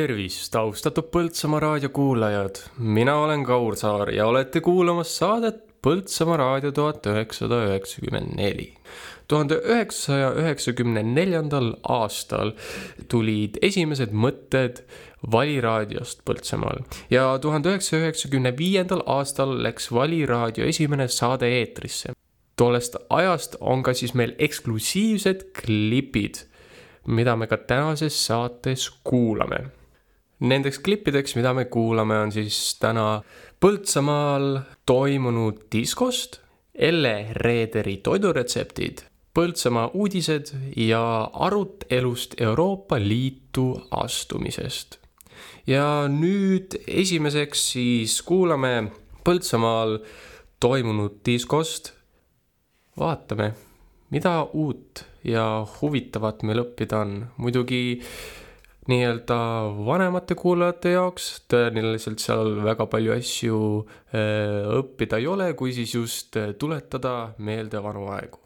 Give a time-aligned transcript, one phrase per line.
[0.00, 6.72] tervist, austatud Põltsamaa raadio kuulajad, mina olen Kaur Saar ja olete kuulamas saadet Põltsamaa raadio
[6.72, 8.70] tuhat üheksasada üheksakümmend neli.
[9.28, 12.52] tuhande üheksasaja üheksakümne neljandal aastal
[13.12, 14.80] tulid esimesed mõtted
[15.32, 16.80] valiraadiost Põltsamaal
[17.12, 22.14] ja tuhande üheksasaja üheksakümne viiendal aastal läks valiraadio esimene saade eetrisse.
[22.56, 26.46] tollest ajast on ka siis meil eksklusiivsed klipid
[27.06, 29.79] mida me ka tänases saates kuulame.
[30.40, 33.20] Nendeks klippideks, mida me kuulame, on siis täna
[33.60, 36.40] Põltsamaal toimunud diskost,
[36.74, 39.02] Elle Reederi toiduretseptid,
[39.36, 44.98] Põltsamaa uudised ja arutelust Euroopa Liitu astumisest.
[45.66, 48.90] ja nüüd esimeseks siis kuulame
[49.24, 49.98] Põltsamaal
[50.60, 51.92] toimunud diskost.
[52.98, 53.52] vaatame,
[54.10, 57.26] mida uut ja huvitavat meil õppida on.
[57.36, 58.00] muidugi
[58.90, 59.36] nii-öelda
[59.86, 66.36] vanemate kuulajate jaoks tõenäoliselt seal väga palju asju äh, õppida ei ole, kui siis just
[66.40, 68.38] äh, tuletada meelde vanu aegu.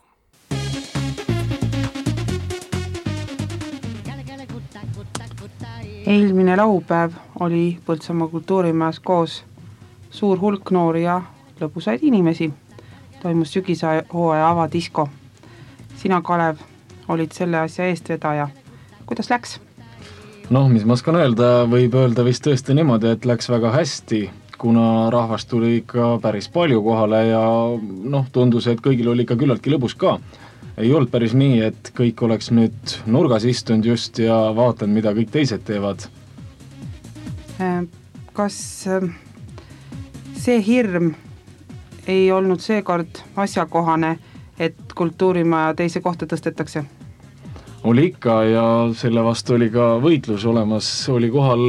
[6.04, 9.38] eelmine laupäev oli Põltsamaa kultuurimajas koos
[10.12, 11.22] suur hulk noori ja
[11.60, 12.52] lõbusaid inimesi.
[13.22, 15.08] toimus sügishooaja avadisko
[15.96, 16.58] sina, Kalev,
[17.08, 18.48] olid selle asja eestvedaja,
[19.06, 19.60] kuidas läks?
[20.50, 24.22] Noh, mis ma oskan öelda, võib öelda vist tõesti niimoodi, et läks väga hästi,
[24.60, 27.44] kuna rahvast tuli ikka päris palju kohale ja
[28.14, 30.18] noh, tundus, et kõigil oli ikka küllaltki lõbus ka.
[30.76, 35.30] ei olnud päris nii, et kõik oleks nüüd nurgas istunud just ja vaatanud, mida kõik
[35.30, 36.08] teised teevad.
[37.60, 37.84] Äh,
[38.32, 39.06] kas äh,
[40.34, 41.14] see hirm
[42.06, 44.16] ei olnud seekord asjakohane
[44.58, 46.84] et kultuurimaja teise kohta tõstetakse?
[47.84, 51.64] Oli ikka ja selle vastu oli ka võitlus olemas, oli kohal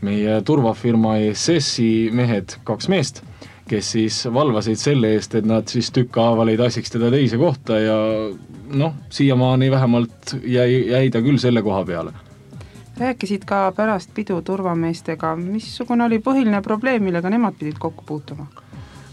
[0.00, 3.20] meie turvafirma ESS-i mehed, kaks meest,
[3.68, 7.98] kes siis valvasid selle eest, et nad siis tükkhaaval ei tassiks teda teise kohta ja
[8.72, 12.16] noh, siiamaani vähemalt jäi, jäi ta küll selle koha peale.
[13.00, 18.48] Rääkisid ka pärast pidu turvameestega, missugune oli põhiline probleem, millega nemad pidid kokku puutuma?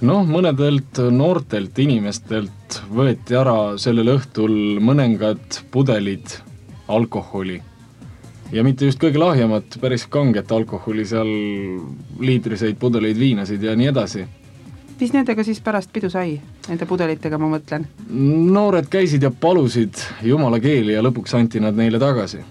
[0.06, 6.38] Noh, mõnedelt noortelt inimestelt võeti ära sellel õhtul mõningad pudelid
[6.88, 7.62] alkoholi.
[8.52, 11.32] ja mitte just kõige lahjemat, päris kanget alkoholi, seal
[12.20, 14.26] liitriseid pudeleid viinasid ja nii edasi.
[15.00, 17.88] mis nendega siis pärast pidu sai, nende pudelitega ma mõtlen?
[18.52, 22.44] noored käisid ja palusid jumala keeli ja lõpuks anti nad neile tagasi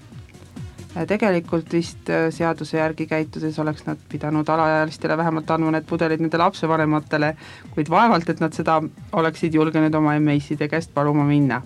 [1.08, 6.40] tegelikult vist äh, seaduse järgi käitudes oleks nad pidanud alaealistele vähemalt andma need pudelid nende
[6.40, 7.34] lapsevanematele,
[7.74, 8.80] kuid vaevalt, et nad seda
[9.12, 11.60] oleksid julgenud oma emme-isside käest paluma minna.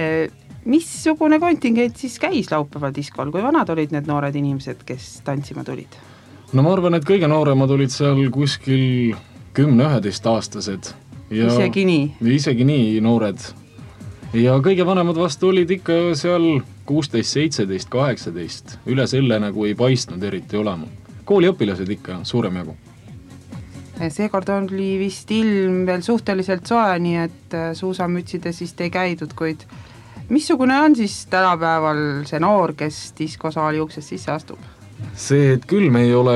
[0.00, 0.26] Äh,
[0.64, 6.00] missugune kontingent siis käis laupäeval diskol, kui vanad olid need noored inimesed, kes tantsima tulid?
[6.52, 9.14] no ma arvan, et kõige nooremad olid seal kuskil
[9.54, 10.92] kümne-üheteistaastased.
[11.30, 12.04] isegi nii?
[12.34, 13.38] isegi nii noored.
[14.34, 20.22] Ja kõige vanemad vastu olid ikka seal kuusteist, seitseteist, kaheksateist, üle selle nagu ei paistnud
[20.22, 20.86] eriti olema.
[21.24, 22.76] kooliõpilased ikka suurem jagu.
[24.08, 29.66] seekord oli vist ilm veel suhteliselt soe, nii et äh, suusamütsides vist ei käidud, kuid
[30.28, 34.58] missugune on siis tänapäeval see noor, kes diskosaali uksest sisse astub?
[35.20, 36.34] See, et külm ei ole,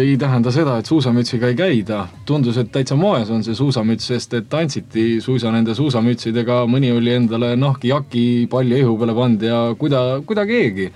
[0.00, 2.06] ei tähenda seda, et suusamütsiga ei käida.
[2.26, 7.14] tundus, et täitsa moes on see suusamüts, sest et tantsiti suisa nende suusamütsidega, mõni oli
[7.16, 10.90] endale nahkijaki palja ihu peale pannud ja kuida, kuida keegi.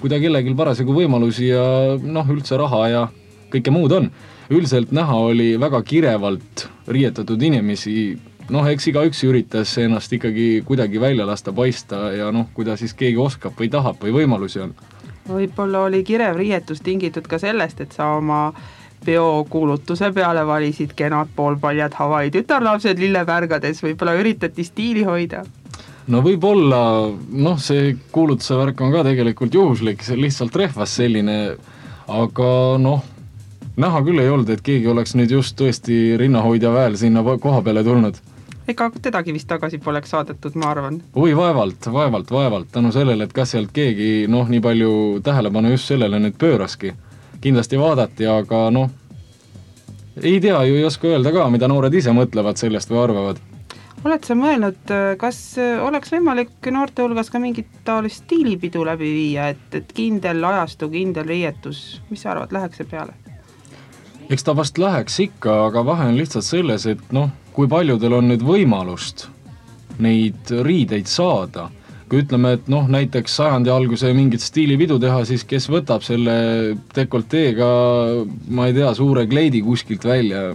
[0.00, 3.08] kuida kellelgi parasjagu võimalusi ja noh, üldse raha ja
[3.52, 4.10] kõike muud on.
[4.50, 8.18] üldiselt näha oli väga kirevalt riietatud inimesi,
[8.48, 12.94] noh, eks igaüks üritas ennast ikkagi kuidagi välja lasta paista ja noh, kui ta siis
[12.94, 14.72] keegi oskab või tahab või võimalusi on
[15.28, 18.52] võib-olla oli kirev riietus tingitud ka sellest, et sa oma
[19.04, 25.44] peokuulutuse peale valisid kenad poolpaljad Hawaii tütarlapsed lillepärgades, võib-olla üritati stiili hoida?
[26.08, 26.80] no võib-olla,
[27.30, 31.38] noh, see kuulutuse värk on ka tegelikult juhuslik, see lihtsalt rehvas selline,
[32.08, 32.50] aga
[32.80, 33.04] noh,
[33.76, 37.84] näha küll ei olnud, et keegi oleks nüüd just tõesti rinnahoidja väel sinna koha peale
[37.86, 38.18] tulnud
[38.68, 41.00] ega tedagi vist tagasi poleks saadetud, ma arvan.
[41.14, 44.92] oi, vaevalt, vaevalt, vaevalt, tänu sellele, et kas sealt keegi noh, nii palju
[45.24, 46.94] tähelepanu just sellele nüüd pööraski.
[47.40, 48.90] kindlasti vaadati, aga noh,
[50.22, 53.46] ei tea ju, ei oska öelda ka, mida noored ise mõtlevad sellest või arvavad
[54.06, 59.64] oled sa mõelnud, kas oleks võimalik noorte hulgas ka mingit taolist stiilipidu läbi viia, et,
[59.74, 63.16] et kindel ajastu, kindel riietus, mis sa arvad, läheks see peale?
[64.28, 68.28] eks ta vast läheks ikka, aga vahe on lihtsalt selles, et noh, kui paljudel on
[68.30, 69.24] nüüd võimalust
[69.98, 71.64] neid riideid saada,
[72.06, 76.36] kui ütleme, et noh, näiteks sajandi alguse mingit stiilipidu teha, siis kes võtab selle
[76.94, 77.70] dekolteega,
[78.54, 80.52] ma ei tea, suure kleidi kuskilt välja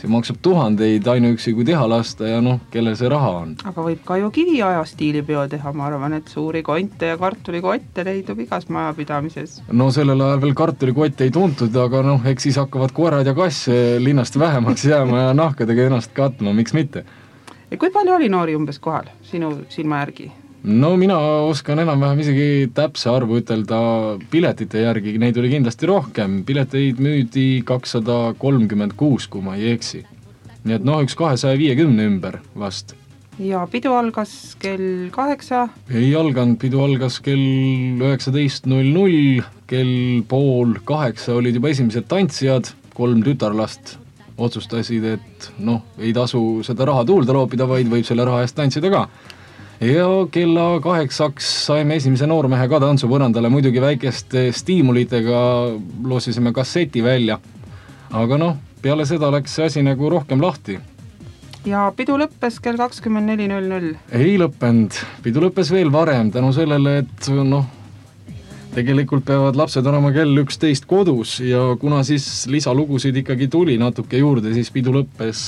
[0.00, 3.54] see maksab tuhandeid ainuüksi, kui teha lasta ja noh, kellel see raha on.
[3.70, 8.40] aga võib ka ju kiviaja stiilipeo teha, ma arvan, et suuri konte ja kartulikotte leidub
[8.44, 9.60] igas majapidamises.
[9.72, 13.70] no sellel ajal veel kartulikotte ei tuntud, aga noh, eks siis hakkavad koerad ja kass
[14.02, 17.04] linnast vähemaks jääma ja nahkadega ennast katma, miks mitte.
[17.78, 20.32] kui palju oli noori umbes kohal sinu silma järgi?
[20.66, 21.16] No mina
[21.46, 23.78] oskan enam-vähem isegi täpse arvu ütelda
[24.32, 30.02] piletite järgi, neid oli kindlasti rohkem, pileteid müüdi kakssada kolmkümmend kuus, kui ma ei eksi.
[30.66, 32.96] nii et noh, üks kahesaja viiekümne ümber vast.
[33.38, 35.68] ja pidu algas kell kaheksa?
[35.94, 42.72] ei alganud, pidu algas kell üheksateist null null, kell pool kaheksa olid juba esimesed tantsijad,
[42.98, 44.00] kolm tütarlast
[44.36, 48.90] otsustasid, et noh, ei tasu seda raha tuulde loopida, vaid võib selle raha eest tantsida
[48.90, 49.06] ka
[49.80, 55.40] ja kella kaheksaks saime esimese noormehe ka tantsupõrandale, muidugi väikeste stiimulitega
[56.04, 57.38] loosisime kasseti välja.
[58.12, 60.78] aga noh, peale seda läks see asi nagu rohkem lahti.
[61.66, 63.94] ja pidu lõppes kell kakskümmend neli null null?
[64.12, 67.66] ei lõppenud, pidu lõppes veel varem tänu sellele, et noh,
[68.72, 74.54] tegelikult peavad lapsed olema kell üksteist kodus ja kuna siis lisalugusid ikkagi tuli natuke juurde,
[74.56, 75.40] siis pidu lõppes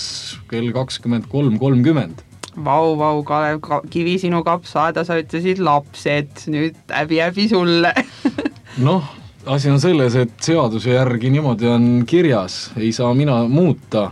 [0.53, 2.28] kell kakskümmend kolm kolmkümmend
[2.65, 3.61] vau, vau, Kalev
[3.91, 7.93] Kivi, sinu kapsaaeda, sa ütlesid lapsed, nüüd häbi-häbi sulle.
[8.87, 9.05] Noh,
[9.47, 14.11] asi on selles, et seaduse järgi niimoodi on kirjas, ei saa mina muuta.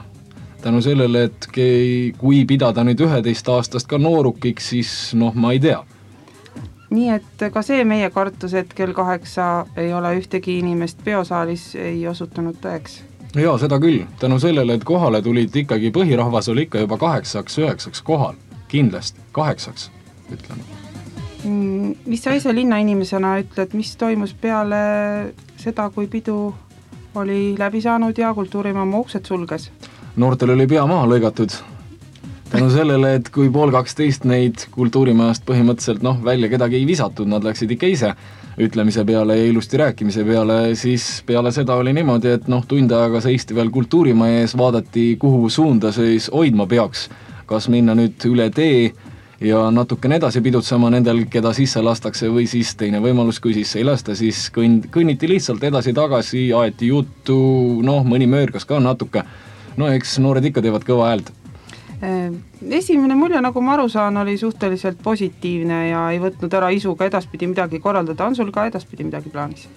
[0.63, 1.47] tänu sellele, et
[2.19, 5.85] kui pidada nüüd üheteistaastast ka noorukiks, siis noh, ma ei tea.
[6.91, 12.03] Nii et ka see meie kartus, et kell kaheksa ei ole ühtegi inimest peosaalis, ei
[12.09, 13.01] osutunud tõeks
[13.43, 18.39] jaa, seda küll, tänu sellele, et kohale tulid ikkagi, põhirahvas oli ikka juba kaheksaks-üheksaks kohal,
[18.73, 19.91] kindlasti, kaheksaks,
[20.33, 20.63] ütleme
[21.45, 21.95] mm,.
[22.07, 24.81] mis sa ise linnainimesena ütled, mis toimus peale
[25.61, 26.55] seda, kui pidu
[27.17, 29.71] oli läbi saanud ja kultuurimaa oma uksed sulges?
[30.17, 31.53] noortel oli pea maha lõigatud,
[32.51, 37.45] tänu sellele, et kui pool kaksteist neid kultuurimajast põhimõtteliselt noh, välja kedagi ei visatud, nad
[37.45, 38.15] läksid ikka ise
[38.59, 43.21] ütlemise peale ja ilusti rääkimise peale, siis peale seda oli niimoodi, et noh, tund aega
[43.21, 47.09] seisti veel kultuurimaja ees, vaadati, kuhu suunda siis hoidma peaks.
[47.47, 48.91] kas minna nüüd üle tee
[49.41, 53.85] ja natukene edasi pidutsema nendel, keda sisse lastakse, või siis teine võimalus, kui sisse ei
[53.87, 57.39] lasta, siis kõnd-, kõnniti lihtsalt edasi-tagasi, aeti juttu,
[57.87, 59.23] noh, mõni möörgas ka natuke.
[59.77, 61.31] no eks noored ikka teevad kõva häält
[62.01, 67.09] esimene mulje, nagu ma aru saan, oli suhteliselt positiivne ja ei võtnud ära isu ka
[67.09, 69.69] edaspidi midagi korraldada, on sul ka edaspidi midagi plaanis?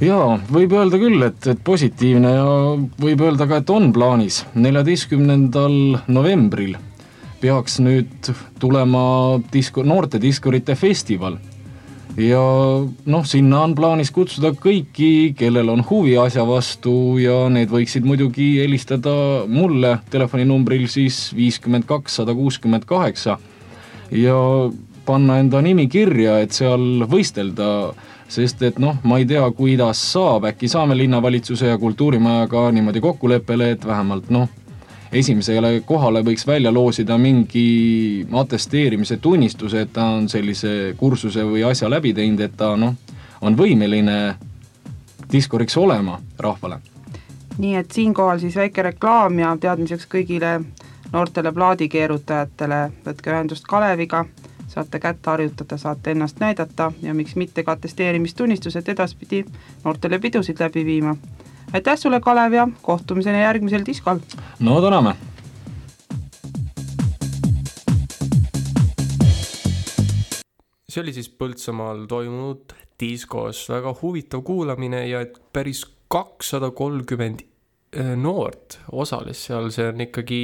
[0.00, 2.48] jaa, võib öelda küll, et, et positiivne ja
[3.00, 4.44] võib öelda ka, et on plaanis.
[4.54, 5.76] neljateistkümnendal
[6.08, 6.76] novembril
[7.40, 9.04] peaks nüüd tulema
[9.52, 11.38] disko, noorte diskurite festival
[12.16, 12.40] ja
[13.06, 18.56] noh, sinna on plaanis kutsuda kõiki, kellel on huvi asja vastu ja need võiksid muidugi
[18.62, 19.98] helistada mulle.
[20.10, 23.38] Telefoninumbril siis viiskümmend kaks, sada kuuskümmend kaheksa.
[24.10, 24.36] Ja
[25.06, 27.92] panna enda nimi kirja, et seal võistelda,
[28.32, 33.74] sest et noh, ma ei tea, kuidas saab, äkki saame linnavalitsuse ja kultuurimajaga niimoodi kokkuleppele,
[33.76, 34.48] et vähemalt noh
[35.12, 41.90] esimesele kohale võiks välja loosida mingi atesteerimise tunnistuse, et ta on sellise kursuse või asja
[41.90, 42.94] läbi teinud, et ta noh,
[43.40, 44.36] on võimeline
[45.32, 46.80] diskuriks olema rahvale.
[47.58, 50.60] nii et siinkohal siis väike reklaam ja teadmiseks kõigile
[51.12, 54.24] noortele plaadikeerutajatele, võtke ühendust Kaleviga,
[54.68, 59.44] saate kätt harjutada, saate ennast näidata ja miks mitte ka atesteerimistunnistused edaspidi
[59.84, 61.16] noortele pidusid läbi viima
[61.72, 64.18] aitäh sulle, Kalev ja kohtumiseni järgmisel diskol.
[64.60, 65.16] no täname.
[70.88, 78.14] see oli siis Põltsamaal toimunud diskos väga huvitav kuulamine ja et päris kakssada kolmkümmend äh,
[78.16, 80.40] noort osales seal, see on ikkagi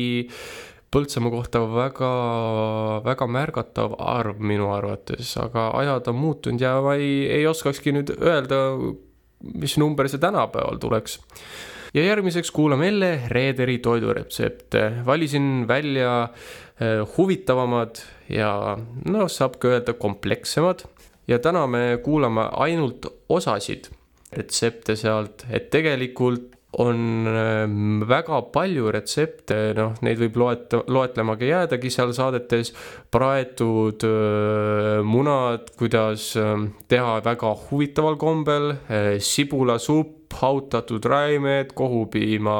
[0.92, 2.08] Põltsamaa kohta väga,
[3.06, 8.12] väga märgatav arv minu arvates, aga ajad on muutunud ja ma ei, ei oskakski nüüd
[8.18, 8.58] öelda,
[9.54, 11.20] mis number see tänapäeval tuleks.
[11.94, 16.28] ja järgmiseks kuulame jälle Reederi toiduretsepte, valisin välja
[16.80, 20.84] eh, huvitavamad ja noh, saab ka öelda komplekssemad.
[21.28, 23.90] ja täna me kuulame ainult osasid
[24.32, 31.92] retsepte sealt, et tegelikult on ähm, väga palju retsepte, noh, neid võib loeta, loetlemagi jäädagi
[31.92, 32.72] seal saadetes,
[33.12, 36.56] praetud äh, munad, kuidas äh,
[36.88, 42.56] teha väga huvitaval kombel äh,, sibulasupp, hautatud räimed, kohupiima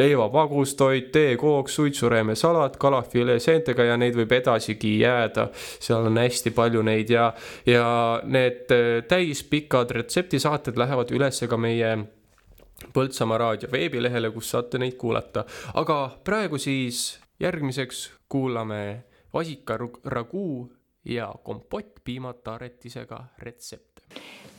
[0.00, 5.50] leivapagustoit, teekook, suitsuräime salat, kalafilee seentega ja neid võib edasigi jääda.
[5.54, 7.28] seal on hästi palju neid ja,
[7.68, 7.86] ja
[8.24, 11.96] need äh, täispikad retseptisaated lähevad üles ka meie
[12.94, 15.44] Põltsamaa raadio veebilehele, kus saate neid kuulata.
[15.74, 20.72] aga praegu siis järgmiseks kuulame vasikaraguu
[21.04, 24.02] ja kompott piimataretisega retsepte.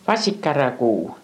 [0.08, 1.18] vasikaraguu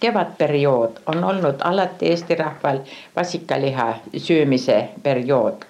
[0.00, 2.78] kevadperiood on olnud alati Eesti rahval
[3.16, 5.62] vasikaliha söömise periood.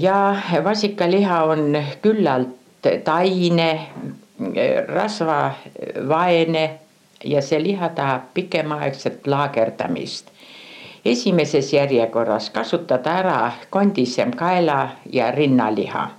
[0.00, 2.48] ja vasikaliha on küllalt
[3.04, 3.88] taine,
[4.86, 6.81] rasvavaene
[7.24, 10.26] ja see liha tahab pikemaaegset laagerdamist.
[11.04, 16.10] esimeses järjekorras kasutada ära kondisem kaela ja rinnaliha.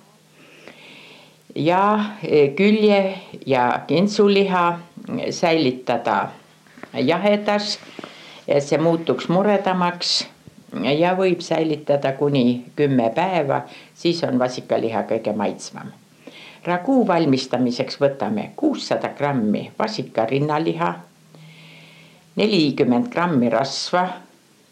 [1.55, 4.79] ja e, külje ja kintsuliha
[5.29, 6.27] säilitada
[6.93, 7.79] jahedas,
[8.47, 10.27] et see muutuks muredamaks
[10.99, 13.61] ja võib säilitada kuni kümme päeva,
[13.93, 16.02] siis on vasikaliha kõige maitsvam
[16.65, 20.93] raguu valmistamiseks võtame kuussada grammi vasika rinnaliha,
[22.35, 24.07] nelikümmend grammi rasva,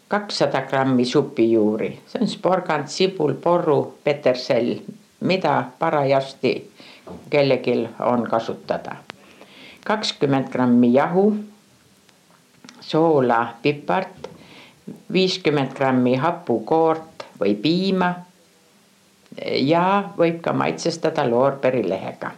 [0.08, 4.74] kakssada grammi supijuuri, see on sporgand, sibul, porru, petersell,
[5.20, 6.52] mida parajasti
[7.30, 8.96] kellelgi on kasutada.
[9.84, 11.36] kakskümmend grammi jahu,
[12.80, 14.28] soola, pipart,
[15.12, 18.14] viiskümmend grammi hapukoort või piima
[19.40, 22.30] ja võib ka maitsestada loorberilehega.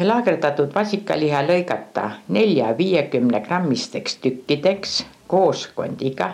[0.00, 6.30] laagerdatud vasikaliha lõigata nelja-viiekümne grammisteks tükkideks koos kondiga,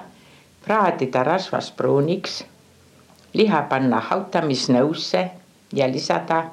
[0.65, 2.45] praadida rasvas pruuniks,
[3.35, 5.31] liha panna hautamisnõusse
[5.73, 6.45] ja lisada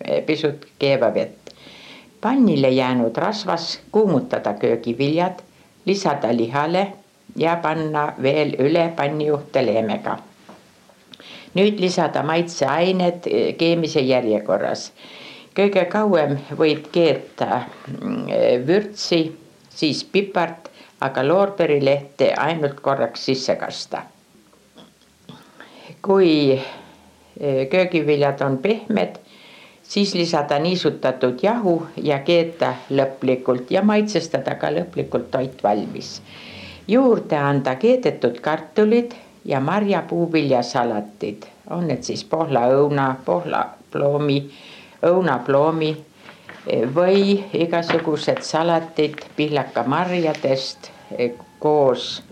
[0.00, 1.52] eh, pisut keevavett.
[2.20, 5.42] pannile jäänud rasvas kuumutada köögiviljad,
[5.86, 6.92] lisada lihale
[7.36, 10.18] ja panna veel üle pannijuhte leemega
[11.56, 14.90] nüüd lisada maitseained eh, keemise järjekorras.
[15.56, 18.26] kõige kauem võib keeta mm,
[18.68, 19.20] vürtsi,
[19.72, 20.68] siis pipart,
[21.00, 24.02] aga loorberilehte ainult korraks sisse kasta.
[26.02, 29.16] kui eh, köögiviljad on pehmed,
[29.82, 36.20] siis lisada niisutatud jahu ja keeta lõplikult ja maitsestada ka lõplikult toit valmis.
[36.88, 39.14] juurde anda keedetud kartulid
[39.46, 44.38] ja marjapuuviljasalatid, on need siis pohlaõuna, pohlaploomi,
[45.06, 52.22] õunaploomi eh, või igasugused salatid pihlakamarjadest eh, koos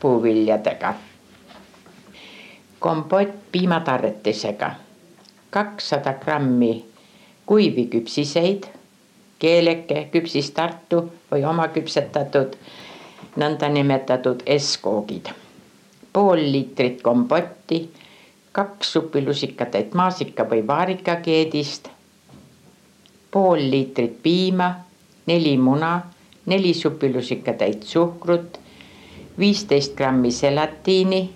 [0.00, 0.94] puuviljadega.
[2.80, 4.70] kompott piimatarretisega,
[5.50, 6.84] kakssada grammi
[7.46, 8.64] kuivi küpsiseid,
[9.38, 12.56] keeleke, küpsis Tartu või omaküpsetatud
[13.36, 15.28] nõndanimetatud S-koogid
[16.12, 17.90] pool liitrit kompotti,
[18.52, 21.88] kaks supilusikatäit maasika või vaarikakeedist,
[23.30, 24.74] pool liitrit piima,
[25.26, 26.00] neli muna,
[26.46, 28.58] neli supilusikatäit suhkrut,
[29.38, 31.30] viisteist grammi selatiini,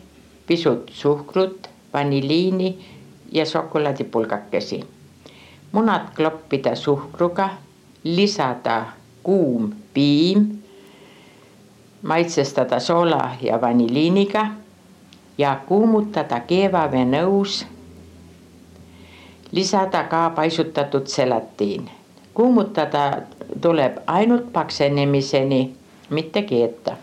[0.47, 2.79] pisut suhkrut, vaniliini
[3.33, 4.85] ja šokolaadipulgakesi.
[5.73, 7.51] munad kloppida suhkruga,
[8.05, 8.85] lisada
[9.23, 10.59] kuum piim,
[12.03, 14.47] maitsestada soola ja vaniliiniga
[15.39, 17.67] ja kuumutada keevavee nõus.
[19.53, 21.91] lisada ka paisutatud selatiin.
[22.35, 23.23] kuumutada
[23.61, 25.75] tuleb ainult paksenemiseni,
[26.11, 26.97] mitte keeta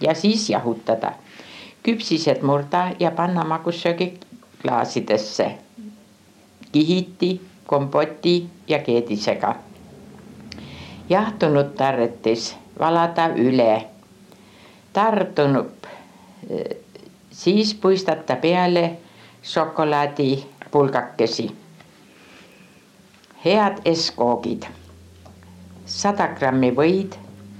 [0.00, 1.12] ja siis jahutada.
[1.82, 4.20] küpsised murda ja panna magussöögi
[4.62, 5.58] klaasidesse.
[6.72, 9.54] kihiti, kompoti ja keedisega.
[11.08, 13.86] jahtunud tarretis valada üle.
[14.92, 15.86] tardunub
[17.36, 18.96] siis puistata peale
[19.42, 21.56] šokolaadipulgakesi.
[23.44, 24.62] head S-koogid,
[25.86, 27.12] sada grammi võid,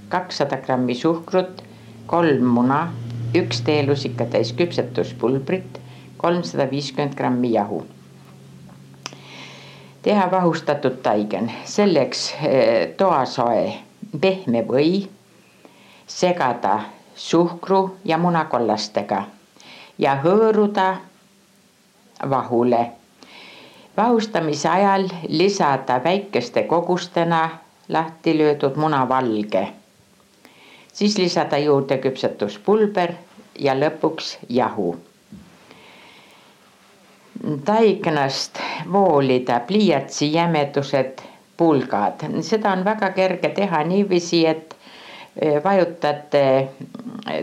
[0.09, 1.63] kakssada grammi suhkrut,
[2.05, 2.93] kolm muna,
[3.37, 5.79] üks teelusikatäis küpsetuspulbrit,
[6.17, 7.85] kolmsada viiskümmend grammi jahu.
[10.01, 13.73] Teha vahustatud taigen, selleks eh, toasoe
[14.19, 15.09] pehme või,
[16.07, 16.79] segada
[17.15, 19.36] suhkru ja munakollastega
[19.97, 20.95] ja hõõruda
[22.29, 22.91] vahule.
[23.97, 27.49] vahustamise ajal lisada väikeste kogustena
[27.89, 29.67] lahti löödud munavalge.
[30.93, 33.13] siis lisada juurde küpsetuspulber
[33.59, 34.97] ja lõpuks jahu.
[37.65, 38.59] taignast
[38.91, 41.21] voolida pliiatsi jämedused
[41.57, 44.75] pulgad, seda on väga kerge teha niiviisi, et
[45.41, 46.69] eh, vajutate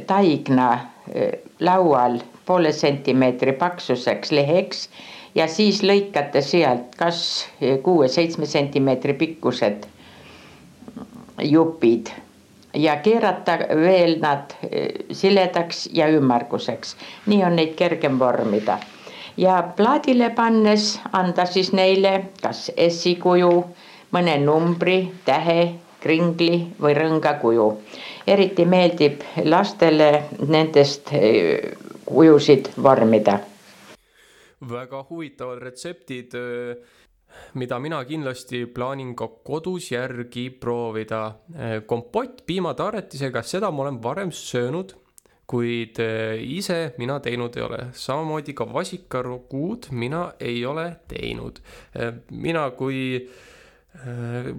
[0.06, 0.78] taigna
[1.14, 4.88] eh, laual poole sentimeetri paksuseks leheks
[5.34, 7.46] ja siis lõikate sealt kas
[7.82, 9.88] kuue-seitsme sentimeetri pikkused
[11.42, 12.10] jupid
[12.74, 16.96] ja keerata veel nad eh, siledaks ja ümmarguseks.
[17.26, 18.78] nii on neid kergem vormida
[19.36, 23.64] ja plaadile pannes anda siis neile kas S-kuju,
[24.14, 27.68] mõne numbri, tähe, kringli või rõnga kuju.
[28.26, 31.72] eriti meeldib lastele nendest eh,
[32.06, 33.38] kujusid vormida.
[34.64, 36.32] väga huvitavad retseptid,
[37.54, 41.34] mida mina kindlasti plaanin ka kodus järgi proovida.
[41.86, 44.94] kompott piimataaretisega, seda ma olen varem söönud,
[45.46, 45.98] kuid
[46.40, 47.86] ise mina teinud ei ole.
[47.92, 51.60] samamoodi ka vasikaruguud mina ei ole teinud.
[52.30, 53.28] mina kui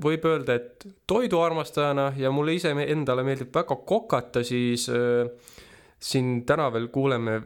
[0.02, 5.28] võib öelda, et toiduarmastajana ja mulle ise endale meeldib väga kokata, siis äh,
[6.06, 7.40] siin täna veel kuuleme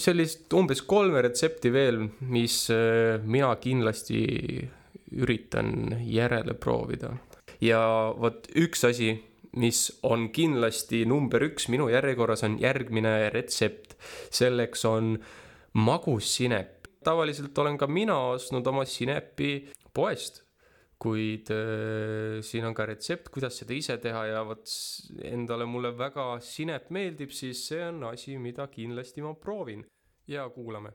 [0.00, 4.20] sellist umbes kolme retsepti veel, mis äh, mina kindlasti
[5.14, 7.14] üritan järele proovida.
[7.60, 7.80] ja
[8.18, 9.14] vot üks asi,
[9.56, 13.96] mis on kindlasti number üks minu järjekorras, on järgmine retsept.
[14.30, 15.18] selleks on
[15.72, 16.88] magussinep.
[17.04, 20.43] tavaliselt olen ka mina ostnud oma sinepi poest
[21.04, 24.70] kuid äh, siin on ka retsept, kuidas seda ise teha ja vot
[25.28, 29.84] endale mulle väga sinep meeldib, siis see on asi, mida kindlasti ma proovin
[30.28, 30.94] ja kuulame.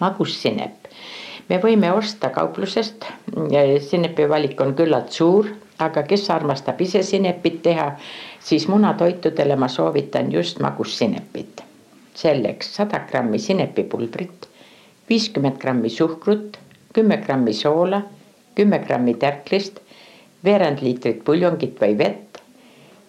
[0.00, 0.86] magussinep,
[1.50, 3.04] me võime osta kauplusest,
[3.88, 5.50] sinepi valik on küllalt suur,
[5.84, 7.90] aga kes armastab ise sinepit teha,
[8.40, 11.62] siis munatoitudele ma soovitan just magussinepit.
[12.14, 14.46] selleks sada grammi sinepipulbrit,
[15.08, 16.60] viiskümmend grammi suhkrut,
[16.94, 18.04] kümme grammi soola
[18.54, 19.80] kümme grammi tärklist,
[20.44, 22.40] veerand liitrit puljongit või vett,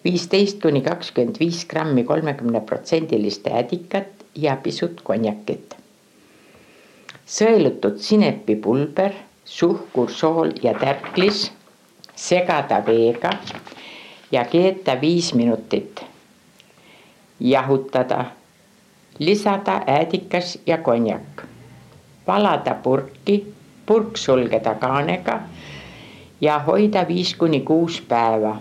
[0.04, 5.74] viisteist kuni kakskümmend viis grammi kolmekümne protsendilist äädikat ja pisut konjakit.
[7.26, 11.50] sõelutud sinepipulber, suhkur, sool ja tärklis
[12.14, 13.32] segada veega
[14.32, 16.04] ja keeta viis minutit.
[17.40, 18.24] jahutada,
[19.18, 21.44] lisada äädikas ja konjak,
[22.26, 23.55] valada purki
[23.86, 25.40] purk sulgeda kaanega
[26.40, 28.56] ja hoida viis kuni kuus päeva.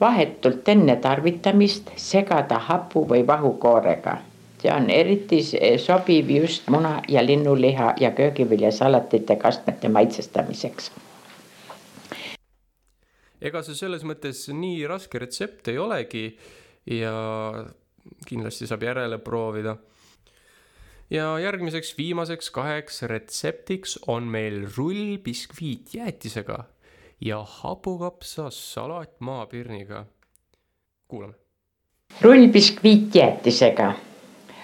[0.00, 4.16] vahetult enne tarvitamist segada hapu või vahukoorega.
[4.62, 5.42] see on eriti
[5.78, 10.90] sobiv just muna ja linnuliha ja köögiviljasalatite kastmete maitsestamiseks.
[13.40, 16.38] ega see selles mõttes nii raske retsept ei olegi
[16.86, 17.14] ja
[18.26, 19.76] kindlasti saab järele proovida
[21.10, 26.64] ja järgmiseks viimaseks kaheks retseptiks on meil rullbiskviit jäätisega
[27.20, 30.06] ja hapukapsasalat maapirniga.
[31.08, 31.34] kuulame.
[32.20, 33.92] rullbiskviit jäätisega.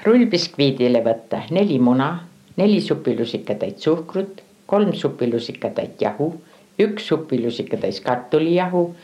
[0.07, 6.43] rullbiskviidile võtta neli muna, neli supilusikatäit suhkrut, kolm supilusikatäit jahu,
[6.79, 8.97] üks supilusikatäis kartulijahu,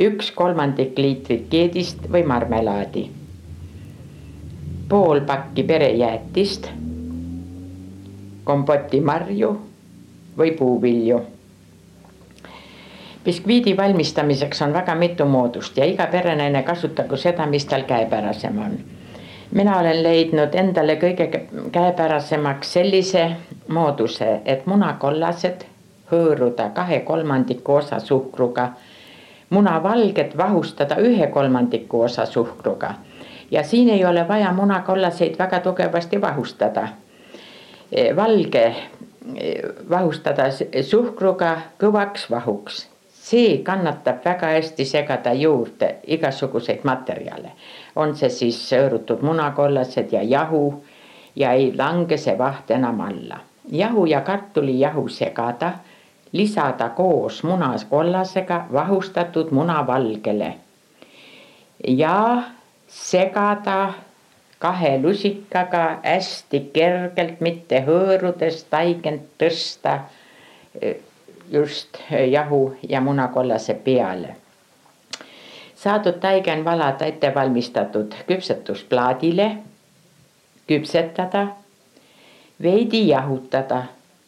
[0.00, 3.19] üks kolmandik liitrit keedist või marmelaadi
[4.90, 6.66] pool pakki perejäätist,
[8.44, 9.50] kompotimarju
[10.38, 11.20] või puuvilju.
[13.24, 18.78] biskviidi valmistamiseks on väga mitu moodust ja iga perenaine kasutagu seda, mis tal käepärasem on.
[19.50, 21.28] mina olen leidnud endale kõige
[21.72, 23.30] käepärasemaks sellise
[23.68, 25.64] mooduse, et munakollased
[26.12, 28.72] hõõruda kahe kolmandiku osa suhkruga,
[29.50, 32.94] munavalged vahustada ühe kolmandiku osa suhkruga
[33.50, 36.88] ja siin ei ole vaja munakollaseid väga tugevasti vahustada.
[37.92, 38.64] E, valge
[39.36, 39.54] e,
[39.90, 40.44] vahustada
[40.82, 47.50] suhkruga kõvaks vahuks, see kannatab väga hästi segada juurde igasuguseid materjale.
[47.96, 50.84] on see siis hõõrutud munakollased ja jahu
[51.36, 53.40] ja ei lange see vaht enam alla.
[53.72, 55.72] jahu ja kartulijahu segada,
[56.32, 60.54] lisada koos munakollasega vahustatud munavalgele
[61.88, 62.42] ja
[62.90, 63.94] segada
[64.58, 69.94] kahe lusikaga hästi kergelt, mitte hõõrudes taigend tõsta
[70.74, 70.96] e,
[71.50, 74.36] just jahu ja munakollase peale.
[75.80, 79.48] saadud taigen valada ettevalmistatud küpsetusplaadile,
[80.68, 81.46] küpsetada,
[82.62, 83.82] veidi jahutada,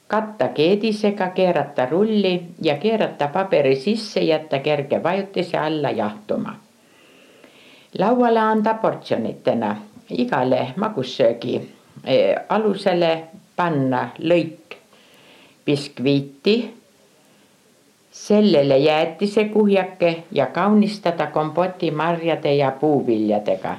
[0.08, 6.56] katta keedisega, keerata rulli ja keerata paberi sisse, jätta kerge vajutise alla jahtuma
[7.98, 9.76] lauale anda portsjonitena,
[10.10, 11.56] igale magussöögi
[12.04, 13.24] eh, alusele
[13.56, 14.76] panna lõik
[15.66, 16.74] biskviiti,
[18.12, 23.76] sellele jäätisekuhjake ja kaunistada kompoti marjade ja puuviljadega.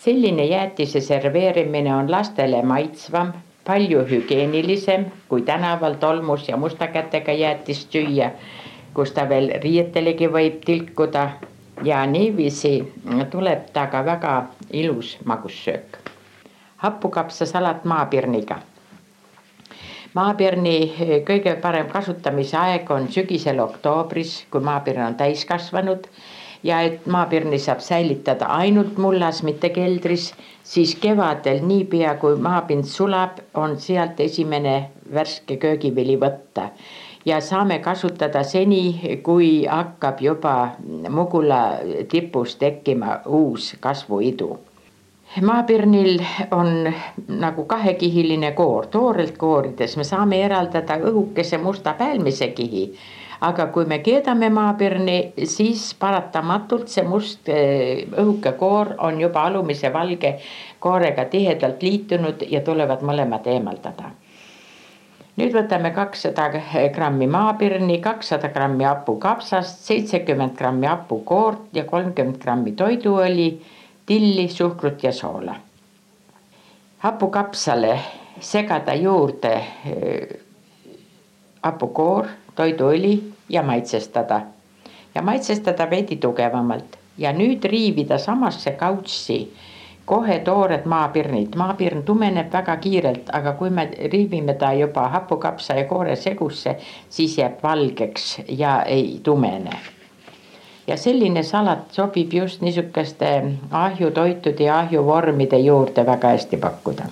[0.00, 3.32] selline jäätise serveerimine on lastele maitsvam,
[3.64, 8.30] palju hügieenilisem kui tänaval tolmus ja musta kätega jäätist süüa,
[8.94, 11.30] kus ta veel riietelegi võib tilkuda
[11.82, 12.92] ja niiviisi
[13.30, 15.98] tuleb ta ka väga ilus magussöök.
[16.76, 18.58] hapukapsasalat maapirniga.
[20.14, 20.94] maapirni
[21.26, 26.06] kõige parem kasutamise aeg on sügisel oktoobris, kui maapirn on täiskasvanud
[26.62, 33.38] ja et maapirni saab säilitada ainult mullas, mitte keldris, siis kevadel niipea kui maapind sulab,
[33.54, 36.70] on sealt esimene värske köögivili võtta
[37.24, 40.54] ja saame kasutada seni, kui hakkab juba
[41.10, 41.78] mugula
[42.08, 44.58] tipus tekkima uus kasvuidu.
[45.42, 46.92] Maapirnil on
[47.28, 52.92] nagu kahekihiline koor, toorelt koorides me saame eraldada õhukese musta päälmise kihi.
[53.40, 59.92] Aga kui me keedame maapirni, siis paratamatult see must eh, õhuke koor on juba alumise
[59.94, 60.32] valge
[60.80, 64.10] koorega tihedalt liitunud ja tulevad mõlemad eemaldada
[65.38, 66.48] nüüd võtame kakssada
[66.94, 73.48] grammi maapirni, kakssada grammi hapukapsast, seitsekümmend grammi hapukoort ja kolmkümmend grammi toiduõli,
[74.06, 75.54] tilli, suhkrut ja soola.
[76.98, 77.98] hapukapsale
[78.40, 79.52] segada juurde
[79.86, 80.38] eh,
[81.62, 84.40] hapukoor toiduõli ja maitsestada.
[85.14, 89.38] ja maitsestada veidi tugevamalt ja nüüd riivida samasse kautssi
[90.08, 95.84] kohe toored maapirnid, maapirn tumeneb väga kiirelt, aga kui me riivime ta juba hapukapsa ja
[95.84, 96.76] koore segusse,
[97.10, 99.76] siis jääb valgeks ja ei tumene.
[100.88, 103.28] ja selline salat sobib just niisuguste
[103.70, 107.08] ahjutoitude ja ahjuvormide juurde väga hästi pakkuda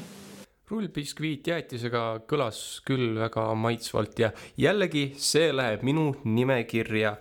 [0.71, 2.57] rullbiskviit jäätisega kõlas
[2.87, 7.17] küll väga maitsvalt ja jällegi see läheb minu nimekirja.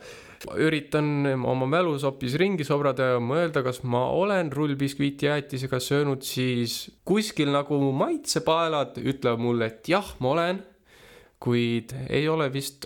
[0.57, 6.85] Üritan oma mälus hoopis ringi sobrada ja mõelda, kas ma olen rullbiskviiti jäätisega söönud, siis
[7.07, 10.63] kuskil nagu maitsepaelad ütlevad mulle, et jah, ma olen
[11.45, 12.85] kuid ei ole vist,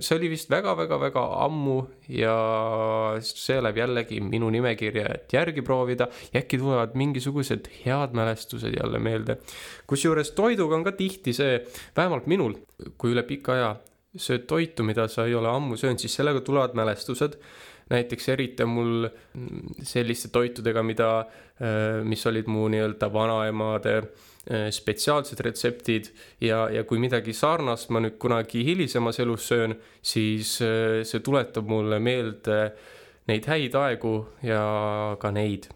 [0.00, 1.78] see oli vist väga-väga-väga ammu
[2.14, 2.34] ja
[3.24, 9.02] see läheb jällegi minu nimekirja, et järgi proovida ja äkki tulevad mingisugused head mälestused jälle
[9.02, 9.38] meelde.
[9.86, 11.60] kusjuures toiduga on ka tihti see,
[11.96, 12.56] vähemalt minul,
[12.96, 13.74] kui üle pika aja
[14.18, 17.38] sööd toitu, mida sa ei ole ammu söönud, siis sellega tulevad mälestused
[17.88, 19.06] näiteks eriti mul
[19.80, 21.12] selliste toitudega, mida,
[22.04, 23.94] mis olid mu nii-öelda vanaemade
[24.48, 26.06] Äh, spetsiaalsed retseptid
[26.40, 31.68] ja, ja kui midagi sarnast ma nüüd kunagi hilisemas elus söön, siis äh, see tuletab
[31.68, 32.72] mulle meelde
[33.28, 34.62] neid häid aegu ja
[35.20, 35.68] ka neid.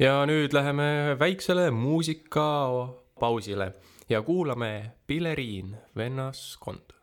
[0.00, 3.72] ja nüüd läheme väiksele muusikapausile
[4.08, 6.95] ja kuulame Pilleriin vennaskond.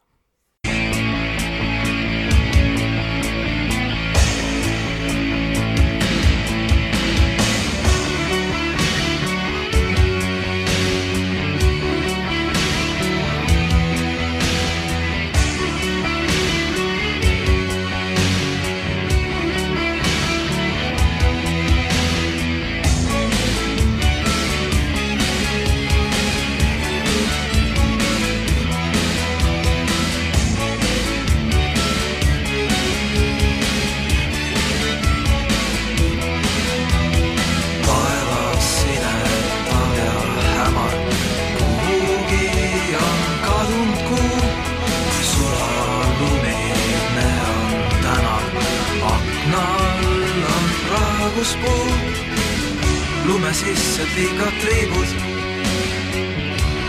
[53.34, 55.12] lume sisse liiga triibud,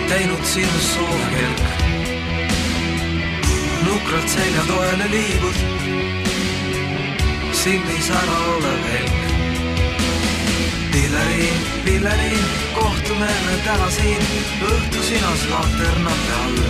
[0.08, 1.62] teinud sinust soovkelk.
[3.86, 5.58] nukralt selja toele liigud,
[7.62, 9.24] silmis ära olev helk.
[10.92, 14.28] Lilleriin, Lilleriin, kohtume me täna siin,
[14.68, 16.62] õhtu sinas laaternate all.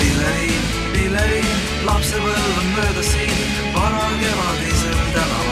[0.00, 3.42] Lilleriin, Lilleriin, lapsepõlv on möödas siin,
[3.78, 5.51] varakevadisel tänaval.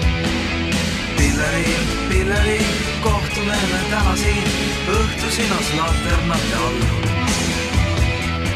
[1.41, 1.75] pilleri,
[2.09, 2.65] pilleri,
[3.01, 4.49] kohtume me täna siin
[4.93, 6.81] õhtusinas lanternate all.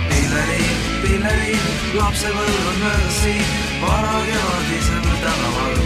[0.10, 0.67] pilleri,
[1.02, 1.56] pilleri,
[1.98, 3.45] lapsepõlv on möödas siin
[3.82, 5.78] varakevadisel tänaval.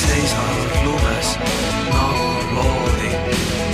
[0.00, 1.34] seisavad lumes
[1.92, 3.12] nagu loodi,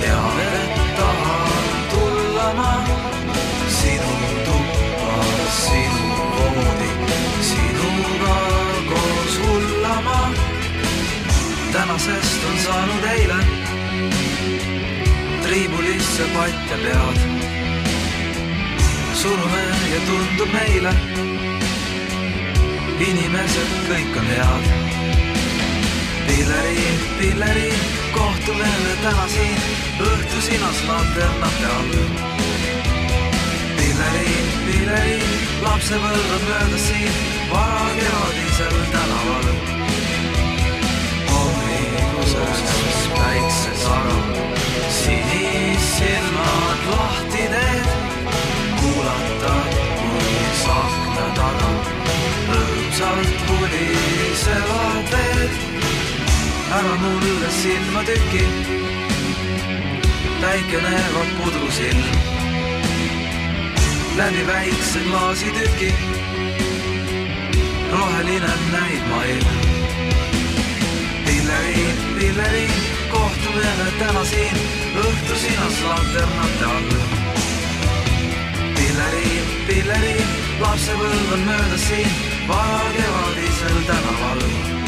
[0.00, 2.72] tean, et tahan tulla ma
[3.78, 4.16] sinu
[4.48, 5.22] tuppa,
[5.60, 6.90] sinu voodi,
[7.52, 8.36] sinuga
[8.90, 10.43] koos hullama.
[11.74, 13.34] Tänasest on saanud eile,
[15.42, 17.18] triibulisse patja pead.
[19.14, 19.62] surume
[19.94, 20.92] ja tundub meile,
[23.08, 24.70] inimesed kõik on head.
[26.26, 26.86] pilleri,
[27.18, 27.68] pilleri,
[28.12, 29.58] kohtume me täna siin
[30.06, 31.92] õhtusinas lanternate all
[33.76, 35.22] pilleri, pilleri,
[35.62, 39.83] lapsepõlv on möödas siin varakevadisel tänaval.
[42.54, 44.16] Hommikuses päiksesara,
[44.88, 47.86] sinisilmad lahti teed,
[48.80, 49.54] kuulata,
[49.98, 50.36] kui
[50.74, 51.70] akna taga
[52.48, 55.52] rõõmsalt vulisevad veed.
[56.78, 58.46] ära mulle silma tüki,
[60.40, 62.04] päikene vab pudrusilm
[64.16, 65.92] läbi väikse klaasitüki.
[67.92, 69.73] roheline näib maailm.
[73.10, 74.56] Kohtume me täna siin
[75.02, 76.92] õhtusinas lanternate all.
[78.74, 80.14] pilleri, pilleri,
[80.60, 82.08] lapsepõlv on möödas siin
[82.48, 84.83] varakevadisel tänaval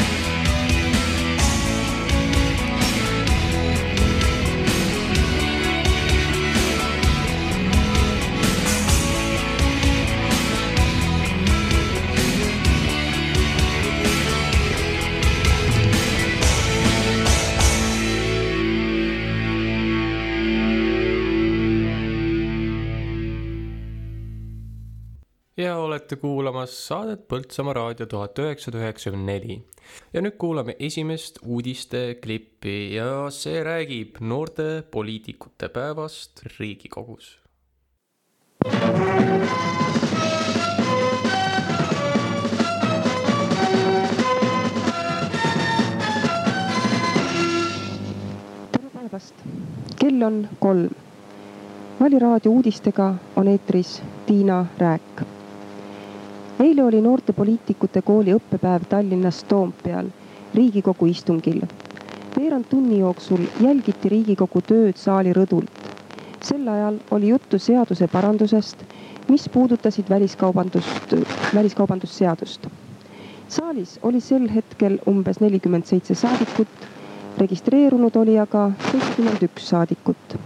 [25.67, 29.57] ja olete kuulamas saadet Põltsamaa raadio tuhat üheksasada üheksakümmend neli.
[30.13, 37.39] ja nüüd kuulame esimest uudisteklippi ja see räägib noorte poliitikute päevast Riigikogus.
[48.71, 49.47] tere päevast,
[49.99, 50.93] kell on kolm.
[51.99, 55.26] valiraadio uudistega on eetris Tiina Rääk
[56.63, 60.07] eile oli noortepoliitikute kooli õppepäev Tallinnas Toompeal
[60.55, 61.61] Riigikogu istungil.
[62.37, 65.69] veerand tunni jooksul jälgiti Riigikogu tööd saali rõdult.
[66.41, 68.77] sel ajal oli juttu seaduse parandusest,
[69.29, 71.13] mis puudutasid väliskaubandust,
[71.55, 72.67] väliskaubandusseadust.
[73.47, 76.67] saalis oli sel hetkel umbes nelikümmend seitse saadikut,
[77.37, 80.37] registreerunud oli aga seitsekümmend üks saadikut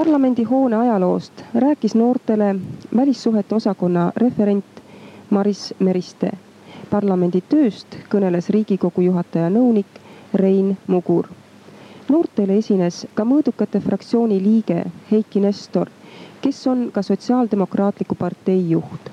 [0.00, 2.56] parlamendihoone ajaloost rääkis noortele
[2.96, 4.64] välissuhete osakonna referent
[5.30, 6.30] Maris Meriste.
[6.90, 9.98] parlamendi tööst kõneles Riigikogu juhataja nõunik
[10.34, 11.28] Rein Mugur.
[12.08, 15.90] noortele esines ka mõõdukate fraktsiooni liige Heiki Nestor,
[16.42, 19.10] kes on ka Sotsiaaldemokraatliku partei juht.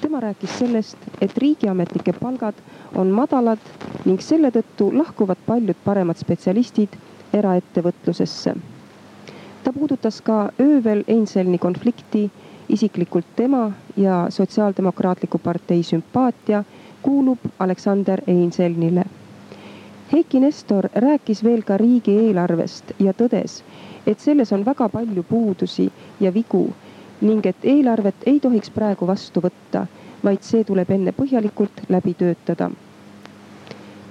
[0.00, 2.54] tema rääkis sellest, et riigiametnike palgad
[2.94, 3.58] on madalad
[4.04, 6.88] ning selle tõttu lahkuvad paljud paremad spetsialistid
[7.32, 8.54] eraettevõtlusesse
[9.64, 12.30] ta puudutas ka öövel Einselni konflikti,
[12.68, 16.64] isiklikult tema ja Sotsiaaldemokraatliku partei sümpaatia
[17.02, 19.04] kuulub Aleksander Einselnile.
[20.12, 23.62] Heiki Nestor rääkis veel ka riigieelarvest ja tõdes,
[24.06, 26.66] et selles on väga palju puudusi ja vigu
[27.20, 29.86] ning et eelarvet ei tohiks praegu vastu võtta,
[30.24, 32.70] vaid see tuleb enne põhjalikult läbi töötada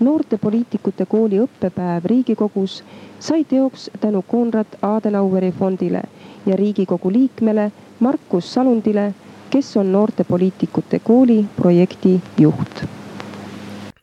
[0.04, 2.80] noortepoliitikute kooli õppepäev Riigikogus
[3.24, 6.02] sai teoks tänu Konrad Adenaueri fondile
[6.46, 9.14] ja Riigikogu liikmele Markus Salundile,
[9.50, 12.84] kes on noortepoliitikute kooli projekti juht.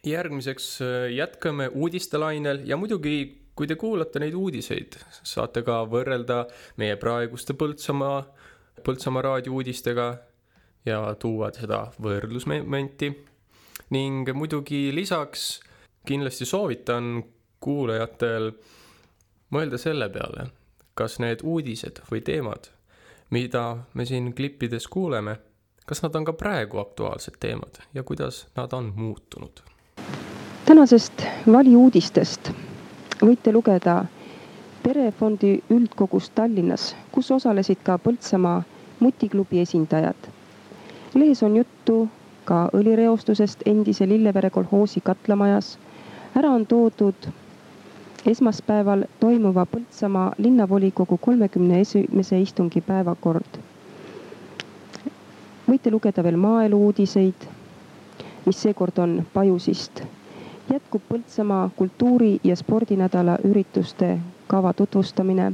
[0.06, 6.96] järgmiseks äh, jätkame uudistelainel ja muidugi, kui te kuulate neid uudiseid, saate ka võrrelda meie
[6.96, 8.22] praeguste Põltsamaa,
[8.84, 10.14] Põltsamaa raadio uudistega
[10.86, 13.10] ja tuua seda võrdlusmomenti
[13.90, 15.60] ning muidugi lisaks
[16.06, 17.22] kindlasti soovitan
[17.60, 18.52] kuulajatel
[19.52, 20.48] mõelda selle peale,
[20.94, 22.70] kas need uudised või teemad,
[23.30, 25.36] mida me siin klippides kuuleme,
[25.86, 29.60] kas nad on ka praegu aktuaalsed teemad ja kuidas nad on muutunud?
[30.66, 32.52] tänasest valiuudistest
[33.22, 34.04] võite lugeda
[34.82, 38.62] Perefondi üldkogust Tallinnas, kus osalesid ka Põltsamaa
[39.00, 40.16] mutiklubi esindajad.
[41.14, 42.08] lehes on juttu
[42.44, 45.78] ka õlireostusest endise Lillevere kolhoosi katlamajas
[46.36, 47.28] ära on toodud
[48.26, 53.58] esmaspäeval toimuva Põltsamaa linnavolikogu kolmekümne esimese istungi päevakord.
[55.70, 57.46] võite lugeda veel maaelu-uudiseid,
[58.46, 60.02] mis seekord on Pajusist.
[60.72, 65.52] jätkub Põltsamaa kultuuri- ja spordinädala ürituste kava tutvustamine.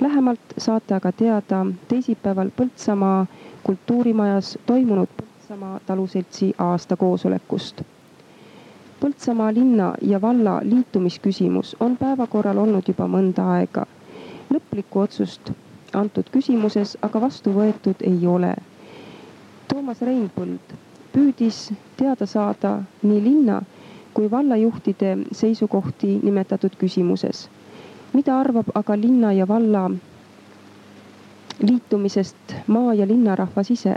[0.00, 3.26] lähemalt saate aga teada teisipäeval Põltsamaa
[3.62, 7.82] kultuurimajas toimunud Põltsamaa taluseltsi aastakoosolekust
[9.06, 13.84] Põltsamaa linna ja valla liitumisküsimus on päevakorral olnud juba mõnda aega.
[14.54, 15.50] lõplikku otsust
[16.00, 18.50] antud küsimuses aga vastu võetud ei ole.
[19.72, 20.74] Toomas Reinpõld
[21.12, 21.60] püüdis
[22.00, 23.60] teada saada nii linna
[24.16, 27.44] kui vallajuhtide seisukohti nimetatud küsimuses.
[28.12, 29.84] mida arvab aga linna ja valla
[31.70, 33.94] liitumisest maa- ja linnarahvas ise?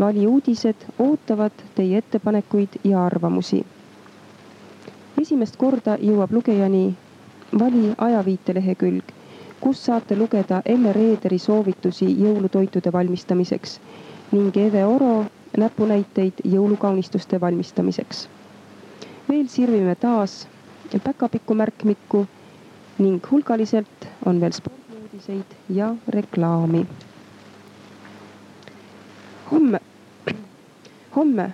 [0.00, 3.64] valiuudised ootavad teie ettepanekuid ja arvamusi
[5.20, 6.84] esimest korda jõuab lugejani
[7.58, 9.04] vali ajaviitelehekülg,
[9.60, 13.74] kus saate lugeda Elle Reederi soovitusi jõulutoitude valmistamiseks
[14.32, 15.24] ning Eve Oro
[15.58, 18.28] näpunäiteid jõulukaunistuste valmistamiseks.
[19.28, 20.48] veel sirvime taas
[21.04, 22.26] päkapikku märkmikku
[22.98, 26.86] ning hulgaliselt on veel spordiuudiseid ja reklaami.
[29.50, 29.80] homme,
[31.16, 31.52] homme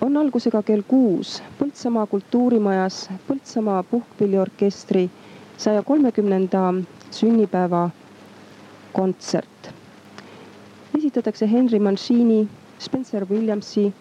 [0.00, 5.10] on algusega kell kuus Põltsamaa kultuurimajas Põltsamaa puhkpilliorkestri
[5.56, 6.74] saja kolmekümnenda
[7.10, 7.90] sünnipäeva
[8.92, 9.72] kontsert.
[10.98, 13.94] esitatakse Henry Mancini, Spencer Williamsi,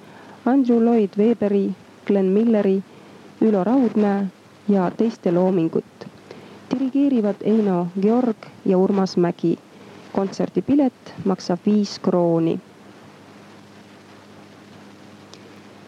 [0.46, 1.72] Andrew Lloyd Weberi,
[2.06, 2.84] Glen Milleri,
[3.42, 4.26] Ülo Raudmäe
[4.70, 6.08] ja teiste loomingut.
[6.74, 9.58] dirigeerivad Eino Georg ja Urmas Mägi.
[10.14, 12.60] kontserdipilet maksab viis krooni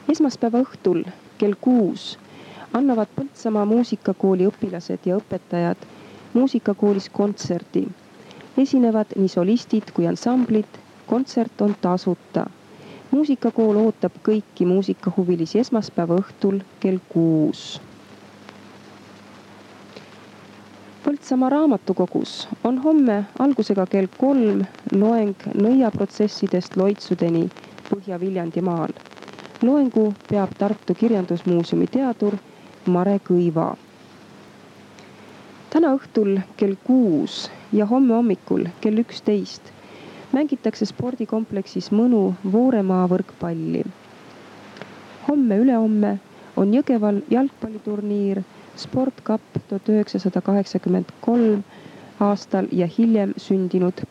[0.10, 1.04] esmaspäeva õhtul
[1.38, 2.17] kell kuus
[2.74, 5.86] annavad Põltsamaa muusikakooli õpilased ja õpetajad
[6.34, 7.88] muusikakoolis kontserdi.
[8.58, 10.67] esinevad nii solistid kui ansamblid,
[11.08, 12.45] kontsert on tasuta.
[13.12, 17.82] muusikakool ootab kõiki muusikahuvilisi esmaspäeva õhtul kell kuus.
[21.04, 27.50] Põltsamaa raamatukogus on homme algusega kell kolm loeng nõiaprotsessidest loitsudeni
[27.89, 28.93] Põhja-Viljandimaal
[29.62, 32.36] loengu peab Tartu Kirjandusmuuseumi teadur
[32.88, 33.76] Mare Kõiva.
[35.69, 39.72] täna õhtul kell kuus ja homme hommikul kell üksteist
[40.32, 43.84] mängitakse spordikompleksis Mõnu Vooremaa võrkpalli.
[45.28, 46.13] homme-ülehomme
[46.56, 48.41] on Jõgeval jalgpalliturniir
[48.78, 51.63] Sport Cup tuhat üheksasada kaheksakümmend kolm
[52.19, 54.04] aastal ja hiljem sündinud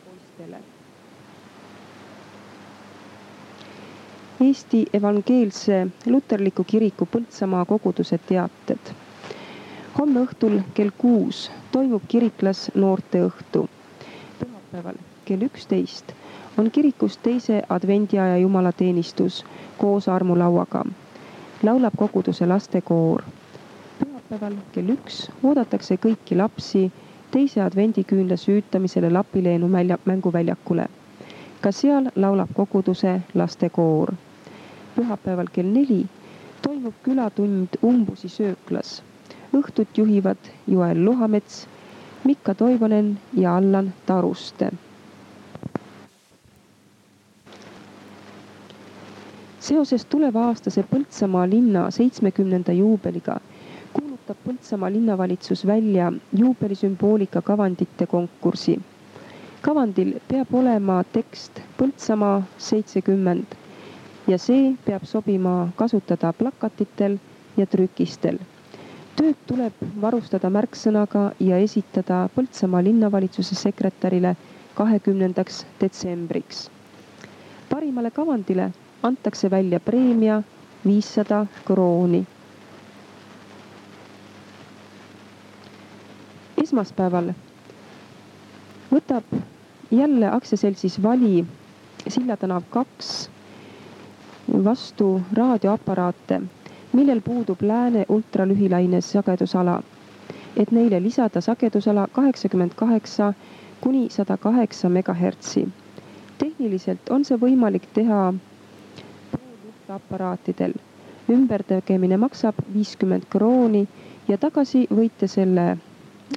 [4.41, 8.91] Eesti Evangeelse Luterliku Kiriku Põltsamaa koguduse teated.
[9.97, 11.41] homme õhtul kell kuus
[11.73, 13.65] toimub kiriklas noorteõhtu.
[14.39, 16.13] pühapäeval kell üksteist
[16.57, 19.41] on kirikus teise advendiaja jumalateenistus
[19.77, 20.85] koos armulauaga.
[21.63, 23.21] laulab koguduse lastekoor.
[23.99, 26.85] pühapäeval kell üks oodatakse kõiki lapsi
[27.31, 29.67] teise advendiküünla süütamisele Lapileenu
[30.05, 30.87] mänguväljakule.
[31.61, 34.13] ka seal laulab koguduse lastekoor
[34.99, 36.01] pühapäeval kell neli
[36.61, 38.89] toimub külatund Umbusi sööklas.
[39.57, 41.67] õhtut juhivad Joel Luhamets,
[42.23, 44.71] Mikka Toivonen ja Allan Taruste.
[49.69, 53.39] seoses tuleva-aastase Põltsamaa linna seitsmekümnenda juubeliga
[53.93, 58.79] kuulutab Põltsamaa linnavalitsus välja juubelisümboolika kavandite konkursi.
[59.61, 63.55] kavandil peab olema tekst Põltsamaa seitsekümmend
[64.29, 67.15] ja see peab sobima kasutada plakatitel
[67.57, 68.37] ja trükistel.
[69.17, 74.35] tööd tuleb varustada märksõnaga ja esitada Põltsamaa linnavalitsuse sekretärile
[74.77, 76.69] kahekümnendaks detsembriks.
[77.69, 78.69] parimale kavandile
[79.03, 80.43] antakse välja preemia
[80.85, 82.21] viissada krooni.
[86.63, 87.33] esmaspäeval
[88.93, 89.23] võtab
[89.91, 91.45] jälle aktsiaseltsis Vali
[92.07, 93.29] Silla tänav kaks
[94.65, 96.41] vastu raadioaparaate,
[96.93, 99.83] millel puudub lääne ultralühilaines sagedusala.
[100.57, 103.33] et neile lisada sagedusala kaheksakümmend kaheksa
[103.81, 105.67] kuni sada kaheksa megahertsi.
[106.37, 108.33] tehniliselt on see võimalik teha
[109.31, 110.73] pooljuhtaparaatidel.
[111.29, 113.87] ümbertegemine maksab viiskümmend krooni
[114.27, 115.77] ja tagasi võite selle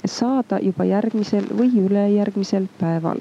[0.06, 3.18] saada juba järgmisel või ülejärgmisel päeval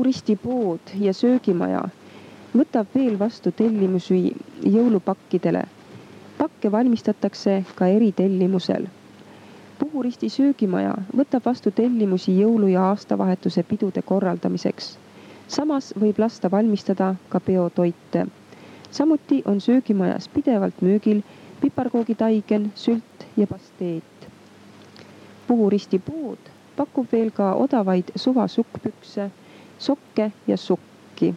[0.00, 1.80] Puhuristi pood ja söögimaja
[2.56, 4.32] võtab veel vastu tellimusi
[4.64, 5.64] jõulupakkidele.
[6.38, 8.86] pakke valmistatakse ka eritellimusel.
[9.78, 14.96] Puhuristi söögimaja võtab vastu tellimusi jõulu ja aastavahetuse pidude korraldamiseks.
[15.48, 18.26] samas võib lasta valmistada ka peotoite.
[18.90, 21.22] samuti on söögimajas pidevalt müügil
[21.60, 24.28] piparkoogitaigen, sült ja pasteet.
[25.46, 26.38] Puhuristi pood
[26.76, 29.30] pakub veel ka odavaid suvasukkpükse,
[29.88, 31.34] sokke ja sukki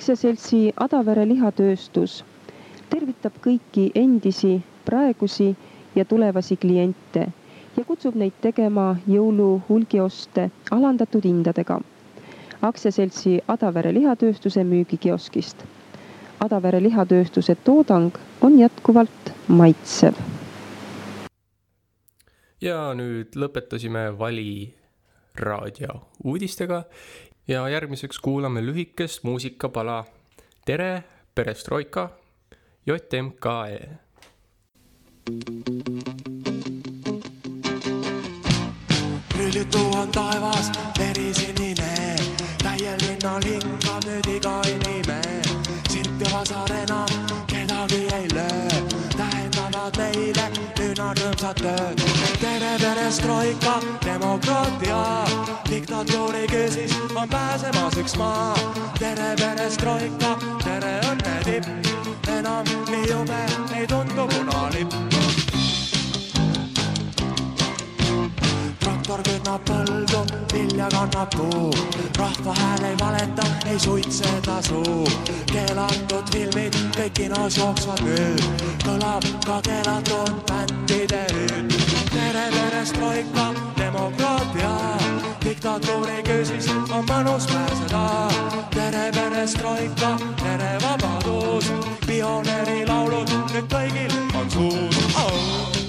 [0.00, 2.12] aktsiaseltsi Adavere lihatööstus
[2.90, 4.54] tervitab kõiki endisi,
[4.88, 5.50] praegusi
[5.94, 7.26] ja tulevasi kliente
[7.76, 10.46] ja kutsub neid tegema jõuluhulgioste
[10.76, 11.76] alandatud hindadega.
[12.70, 15.64] aktsiaseltsi Adavere lihatööstuse müügikioskist.
[16.40, 18.10] Adavere lihatööstuse toodang
[18.40, 20.14] on jätkuvalt maitsev.
[22.60, 24.74] Ja nüüd lõpetasime Vali
[25.40, 26.82] raadio uudistega
[27.48, 30.04] ja järgmiseks kuulame lühikest muusikapala
[30.64, 31.04] Tere,
[31.34, 32.10] perestroika,
[32.86, 33.88] JMKE.
[39.38, 42.16] rüllitu on taevas verisinine,
[42.62, 45.42] täiel linnal hingab nüüd iga inimene.
[45.88, 47.08] silt ja vasar enam
[47.46, 48.84] kedagi ei löö,
[49.16, 52.02] tähendavad meile nüüd nad rõõmsat tööd.
[52.40, 54.98] tere, perestroika, demokraatia,
[55.68, 58.54] diktatuuri küüsis on pääsemas üks maa.
[58.98, 61.66] tere, perestroika, tere õnne tipp,
[62.28, 63.40] enam nii jube
[63.74, 65.19] ei tundu punalipp.
[69.10, 70.20] Traktor künnab põldu,
[70.52, 71.70] vilja kannab puu.
[72.18, 75.06] rahva hääl ei valeta, ei suitseta suu.
[75.52, 78.42] keelatud filmid kõik kinos jooksvad nüüd,
[78.84, 81.74] kõlab ka keelatud bändide hüüd.
[82.12, 84.72] tere, perestroika, demokraatia,
[85.44, 88.04] diktatuuri küüsis on mõnus pääseda.
[88.70, 91.72] tere, perestroika, tere, vabadus,
[92.06, 95.79] pioneerilaulud nüüd kõigil on suus oh..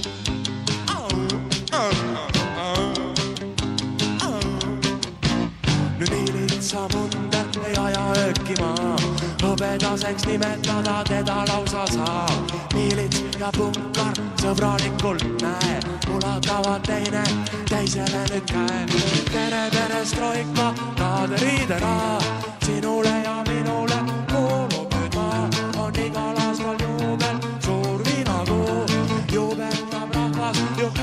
[6.72, 8.96] Miilitsa munder ei aja öökima,
[9.44, 12.52] hõbedaseks nimetada teda lausa saab.
[12.74, 15.80] miilits ja punkar sõbralikult näe,
[16.16, 17.24] ulatavad teine
[17.70, 18.86] teisele nüüd käe.
[19.32, 22.20] tere, perestroika, kaaderiidera,
[22.66, 24.00] sinule ja minule
[24.32, 28.86] kuulub nüüd maa, on igal aastal juubel, suur viinakuu,
[29.32, 31.01] juubeldab rahvas, juhhei,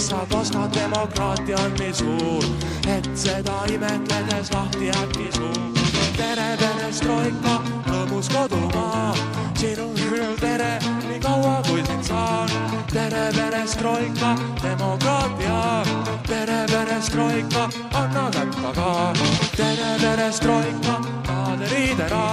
[0.00, 2.44] mis sa kostad, demokraatia on nii suur,
[2.88, 5.76] et seda imetledes lahti äkki suur.
[6.16, 9.12] tere, perestroika, rõõmus kodumaa,
[9.60, 10.78] sinu hüül tere,
[11.08, 12.48] nii kaua kui sind saan.
[12.92, 15.84] tere, perestroika, demokraatia,
[16.26, 19.12] tere, perestroika, anna kätt aga.
[19.56, 22.26] tere, perestroika, kaaderiidera,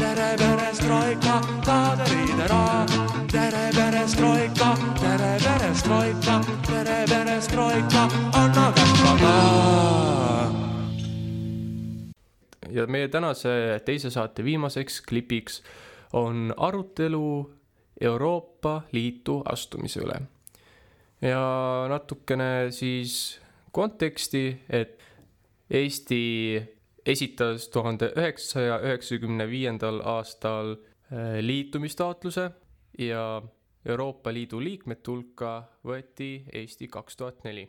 [0.00, 3.03] tere, perestroika, kaaderiidera,
[3.34, 4.68] tere, perestroika,
[5.00, 8.04] tere, perestroika, tere, perestroika,
[8.38, 9.32] anna kätt aga
[12.70, 13.56] ja meie tänase
[13.86, 15.62] teise saate viimaseks klipiks
[16.14, 17.50] on arutelu
[18.00, 20.20] Euroopa Liitu astumise üle.
[21.20, 21.44] ja
[21.90, 23.40] natukene siis
[23.72, 25.00] konteksti, et
[25.70, 26.62] Eesti
[27.06, 32.52] esitas tuhande üheksasaja üheksakümne viiendal aastal äh, liitumistaotluse
[32.98, 33.42] ja
[33.86, 37.68] Euroopa Liidu liikmete hulka võeti Eesti kaks tuhat neli.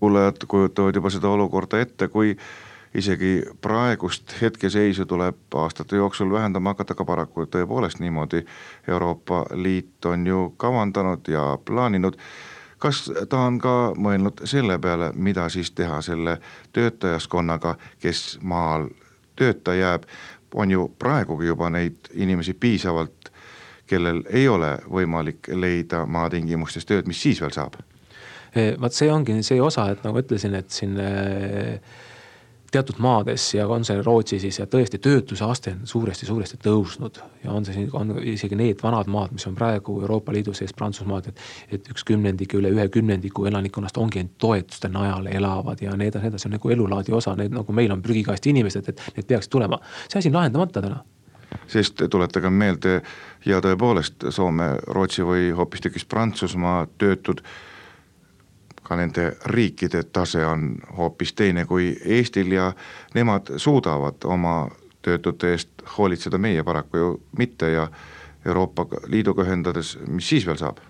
[0.00, 2.36] kuulajad kujutavad juba seda olukorda ette, kui
[2.94, 8.44] isegi praegust hetkeseisu tuleb aastate jooksul vähendama hakata, aga paraku tõepoolest niimoodi
[8.88, 12.16] Euroopa Liit on ju kavandanud ja plaaninud.
[12.78, 16.38] kas ta on ka mõelnud selle peale, mida siis teha selle
[16.72, 18.88] töötajaskonnaga, kes maal
[19.36, 20.02] tööta jääb,
[20.54, 23.29] on ju praegugi juba neid inimesi piisavalt,
[23.90, 27.80] kellel ei ole võimalik leida maatingimustes tööd, mis siis veel saab?
[28.50, 30.96] vaat see ongi see osa, et nagu ütlesin, et siin
[32.70, 37.20] teatud maades ja on see Rootsi siis ja tõesti töötuse aste on suuresti-suuresti tõusnud.
[37.44, 40.72] ja on see siin, on isegi need vanad maad, mis on praegu Euroopa Liidu sees,
[40.76, 41.40] Prantsusmaad, et.
[41.70, 46.24] et üks kümnendik, üle ühe kümnendiku elanikkonnast ongi ainult toetuste najal elavad ja nii edasi,
[46.24, 49.26] nii edasi, see on nagu elulaadi osa, need nagu meil on prügikasti inimesed, et need
[49.26, 49.80] peaksid tulema.
[50.08, 51.02] see asi on lahendamata täna
[51.70, 53.00] sest tuletagem meelde
[53.46, 57.40] ja tõepoolest Soome, Rootsi või hoopistükkis Prantsusmaa töötud
[58.82, 62.72] ka nende riikide tase on hoopis teine kui Eestil ja
[63.14, 64.68] nemad suudavad oma
[65.02, 67.88] töötute eest hoolitseda, meie paraku ju mitte ja
[68.44, 70.80] Euroopa Liiduga ühendades, mis siis veel saab?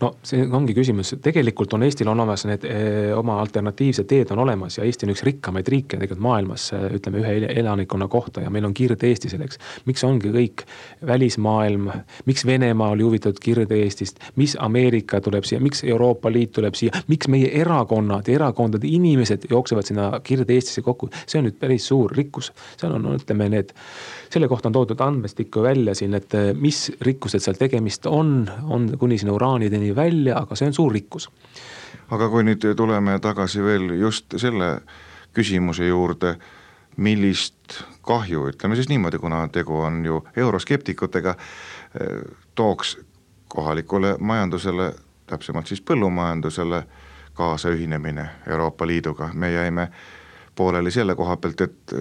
[0.00, 4.42] No see ongi küsimus, tegelikult on Eestil on olemas need eh, oma alternatiivsed teed on
[4.44, 8.50] olemas ja Eesti on üks rikkamaid riike tegelikult maailmas, eh, ütleme ühe elanikkonna kohta ja
[8.50, 9.58] meil on Kirde-Eesti selleks.
[9.86, 10.66] miks ongi kõik
[11.06, 11.90] välismaailm,
[12.26, 17.28] miks Venemaa oli huvitatud Kirde-Eestist, mis Ameerika tuleb siia, miks Euroopa Liit tuleb siia, miks
[17.28, 22.52] meie erakonnad ja erakondade inimesed jooksevad sinna Kirde-Eestisse kokku, see on nüüd päris suur rikkus.
[22.76, 23.72] seal on, ütleme need,
[24.36, 28.90] selle kohta on toodud andmestikku välja siin, et eh, mis rikkused seal tegemist on, on
[28.98, 31.30] kuni sinna uraanideni välja, aga see on suur rikkus.
[32.10, 34.68] aga kui nüüd tuleme tagasi veel just selle
[35.34, 36.34] küsimuse juurde,
[36.96, 41.34] millist kahju, ütleme siis niimoodi, kuna tegu on ju euroskeptikutega,
[42.54, 42.96] tooks
[43.48, 44.92] kohalikule majandusele,
[45.26, 46.82] täpsemalt siis põllumajandusele
[47.34, 49.88] kaasa ühinemine Euroopa Liiduga, me jäime
[50.54, 51.96] pooleli selle koha pealt, et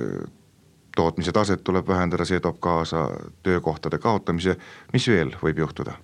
[0.96, 3.10] tootmise taset tuleb vähendada, see toob kaasa
[3.44, 4.58] töökohtade kaotamise,
[4.94, 5.98] mis veel võib juhtuda?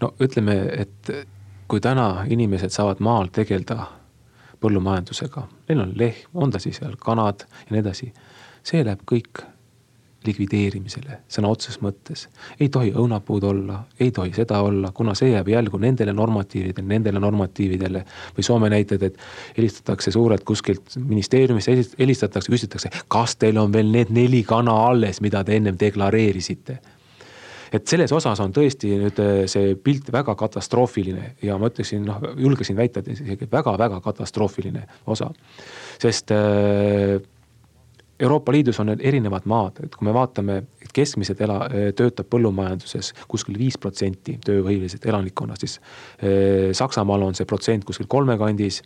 [0.00, 1.10] no ütleme, et
[1.68, 3.86] kui täna inimesed saavad maal tegeleda
[4.62, 8.12] põllumajandusega, neil on lehm, on ta siis seal kanad ja nii edasi.
[8.62, 9.42] see läheb kõik
[10.26, 12.28] likvideerimisele sõna otseses mõttes.
[12.60, 17.20] ei tohi õunapuud olla, ei tohi seda olla, kuna see jääb jälgu nendele normatiividele, nendele
[17.20, 18.04] normatiividele.
[18.38, 19.18] või Soome näited, et
[19.56, 21.68] helistatakse suurelt kuskilt ministeeriumist,
[21.98, 26.78] helistatakse, küsitakse, kas teil on veel need neli kana alles, mida te ennem deklareerisite
[27.72, 32.20] et selles osas on tõesti nüüd äh, see pilt väga katastroofiline ja ma ütleksin, noh,
[32.36, 35.30] julgesin väita, et isegi väga-väga katastroofiline osa.
[36.02, 37.16] sest äh,
[38.22, 40.60] Euroopa Liidus on need erinevad maad, et kui me vaatame,
[40.92, 41.58] et keskmiselt ela,
[41.96, 45.78] töötab põllumajanduses kuskil viis protsenti tööhõivelisest elanikkonnast, siis
[46.76, 48.82] Saksamaal on see protsent kuskil kolme kandis.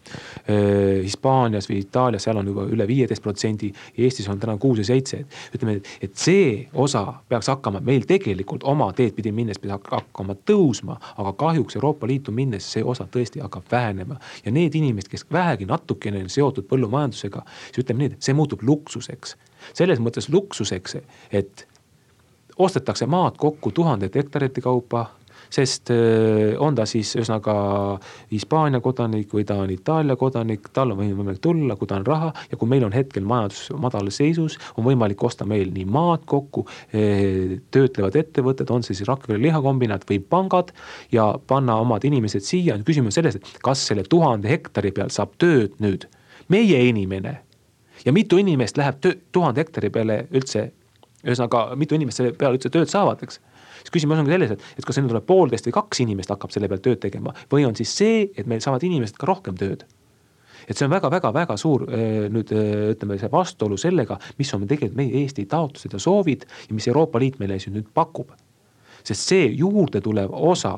[0.47, 5.25] Hispaanias või Itaalias, seal on juba üle viieteist protsendi Eestis on täna kuus ja seitse,
[5.25, 10.39] et ütleme, et see osa peaks hakkama meil tegelikult oma teed pidi minnes peaks hakkama
[10.47, 14.21] tõusma, aga kahjuks Euroopa Liitu minnes see osa tõesti hakkab vähenema.
[14.45, 18.63] ja need inimesed, kes vähegi natukene on seotud põllumajandusega, siis ütleme nii, et see muutub
[18.63, 19.37] luksuseks
[19.75, 20.99] selles mõttes luksuseks,
[21.35, 21.67] et
[22.59, 25.07] ostetakse maad kokku tuhandete hektarite kaupa
[25.51, 25.91] sest
[26.59, 27.55] on ta siis ühesõnaga
[28.33, 32.33] Hispaania kodanik või ta on Itaalia kodanik, tal on võimalik tulla, kui ta on raha
[32.51, 36.67] ja kui meil on hetkel majandus madalas seisus, on võimalik osta meil nii maad kokku,
[36.91, 40.73] töötlevad ettevõtted, on see siis Rakvere lihakombinaat või pangad
[41.15, 45.77] ja panna omad inimesed siia, küsimus selles, et kas selle tuhande hektari peal saab tööd
[45.83, 46.09] nüüd.
[46.53, 47.41] Meie inimene
[48.05, 50.69] ja mitu inimest läheb töö, tuhande hektari peale üldse,
[51.27, 53.41] ühesõnaga mitu inimest selle peale üldse tööd saavad, eks
[53.81, 56.71] siis küsimus ongi selles, et, et kas sinna tuleb poolteist või kaks inimest hakkab selle
[56.73, 59.85] peal tööd tegema või on siis see, et meil saavad inimesed ka rohkem tööd.
[60.67, 61.85] et see on väga-väga-väga suur
[62.33, 66.89] nüüd ütleme, see vastuolu sellega, mis on tegelikult meie Eesti taotlused ja soovid ja mis
[66.89, 68.33] Euroopa Liit meile siin nüüd pakub.
[69.05, 70.75] sest see juurde tulev osa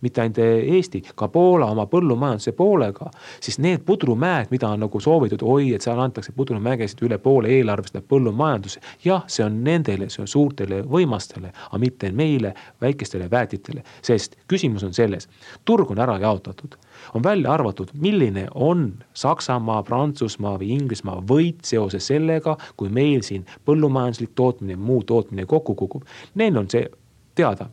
[0.00, 5.42] mitte ainult Eesti, ka Poola oma põllumajanduse poolega, siis need pudrumäed, mida on nagu soovitud,
[5.42, 8.82] oi, et seal antakse pudrumägesid üle poole eelarvest läheb põllumajandusse.
[9.04, 14.84] jah, see on nendele, see on suurtele võimastele, aga mitte meile, väikestele väetitele, sest küsimus
[14.84, 15.28] on selles,
[15.64, 16.76] turg on ära jaotatud
[17.14, 23.46] on välja arvatud, milline on Saksamaa, Prantsusmaa või Inglismaa võit seoses sellega, kui meil siin
[23.64, 26.04] põllumajanduslik tootmine, muu tootmine kokku kukub.
[26.34, 26.88] Neil on see
[27.34, 27.68] teada,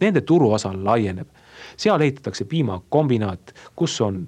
[0.00, 1.28] nende turuosa laieneb
[1.82, 4.22] seal ehitatakse piimakombinaat, kus on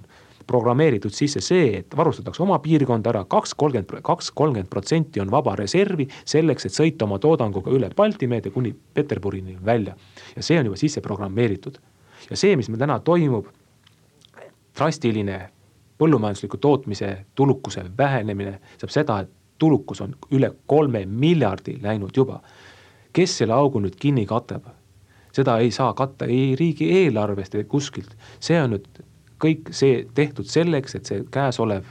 [0.46, 5.54] programmeeritud sisse see, et varustatakse oma piirkond ära, kaks, kolmkümmend, kaks, kolmkümmend protsenti on vaba
[5.56, 9.96] reservi selleks, et sõita oma toodanguga üle Balti meede kuni Peterburini välja.
[10.36, 11.78] ja see on juba sisse programmeeritud.
[12.30, 13.48] ja see, mis meil täna toimub,
[14.76, 15.40] drastiline
[15.98, 22.40] põllumajandusliku tootmise tulukuse vähenemine, saab seda, et tulukus on üle kolme miljardi läinud juba.
[23.12, 24.66] kes selle augu nüüd kinni katab?
[25.34, 28.16] Seda ei saa katta ei riigieelarvest ega kuskilt.
[28.40, 28.86] see on nüüd
[29.44, 31.90] kõik see tehtud selleks, et see käesolev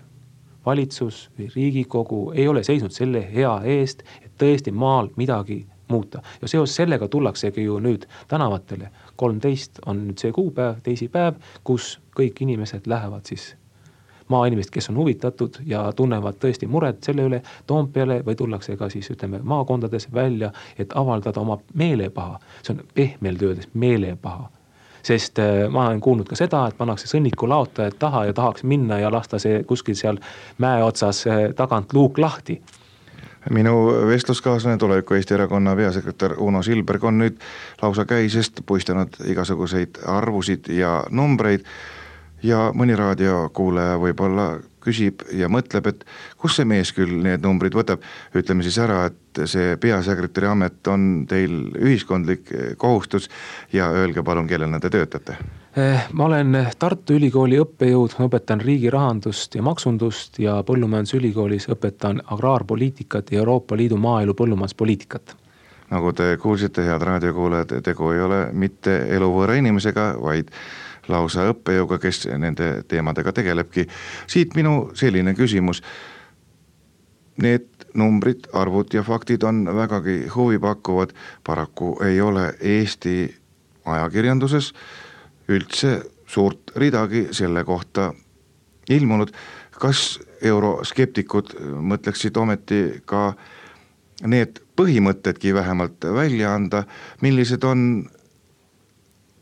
[0.66, 6.22] valitsus või riigikogu ei ole seisnud selle hea eest, et tõesti maal midagi muuta.
[6.42, 8.90] ja seoses sellega tullaksegi ju nüüd tänavatele.
[9.16, 13.56] kolmteist on nüüd see kuupäev, teisipäev, kus kõik inimesed lähevad siis
[14.28, 19.10] maainimesed, kes on huvitatud ja tunnevad tõesti muret selle üle Toompeale või tullakse ka siis
[19.12, 22.40] ütleme maakondades välja, et avaldada oma meelepaha.
[22.64, 24.50] see on pehmelt öeldes meelepaha.
[25.04, 29.00] Sest äh, ma olen kuulnud ka seda, et pannakse sõnniku laotajad taha ja tahaks minna
[29.00, 30.20] ja lasta see kuskil seal
[30.64, 32.62] mäe otsas äh, tagant luuk lahti.
[33.52, 37.42] Minu vestluskaaslane, tuleviku Eesti Erakonna peasekretär Uno Silberg on nüüd
[37.82, 41.68] lausa käisest puistanud igasuguseid arvusid ja numbreid
[42.44, 44.48] ja mõni raadiokuulaja võib-olla
[44.84, 46.06] küsib ja mõtleb, et
[46.40, 48.04] kust see mees küll need numbrid võtab,
[48.36, 53.30] ütleme siis ära, et see peasekretäri amet on teil ühiskondlik kohustus
[53.74, 55.38] ja öelge palun, kellena te töötate?
[55.80, 62.22] Eh, ma olen Tartu Ülikooli õppejõud, ma õpetan riigi rahandust ja maksundust ja Põllumajandusülikoolis õpetan
[62.36, 65.40] agraarpoliitikat ja Euroopa Liidu maaelu põllumajanduspoliitikat
[65.94, 70.50] nagu te kuulsite, head raadiokuulajad, tegu ei ole mitte eluvõõra inimesega, vaid
[71.08, 73.88] lausa õppejõuga, kes nende teemadega tegelebki.
[74.28, 75.84] siit minu selline küsimus.
[77.38, 83.36] Need numbrid, arvud ja faktid on vägagi huvipakkuvad, paraku ei ole Eesti
[83.86, 84.74] ajakirjanduses
[85.50, 88.14] üldse suurt ridagi selle kohta
[88.90, 89.32] ilmunud.
[89.84, 93.34] kas euroskeptikud mõtleksid ometi ka
[94.24, 96.84] need põhimõtedki vähemalt välja anda,
[97.22, 98.06] millised on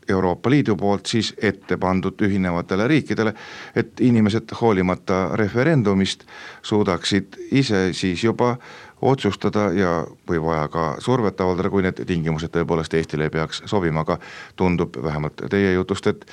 [0.08, 3.34] Euroopa Liidu poolt siis ette pandud ühinevatele riikidele,
[3.76, 6.24] et inimesed hoolimata referendumist
[6.62, 8.56] suudaksid ise siis juba
[9.02, 9.92] otsustada ja,
[10.28, 14.18] või vaja ka survet avaldada, kui need tingimused tõepoolest Eestile ei peaks sobima, aga
[14.56, 16.26] tundub vähemalt teie jutust, et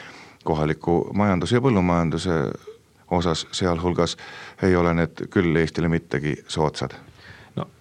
[0.46, 2.40] kohaliku majanduse ja põllumajanduse
[3.12, 4.18] osas sealhulgas
[4.64, 6.94] ei ole need küll Eestile mittegi soodsad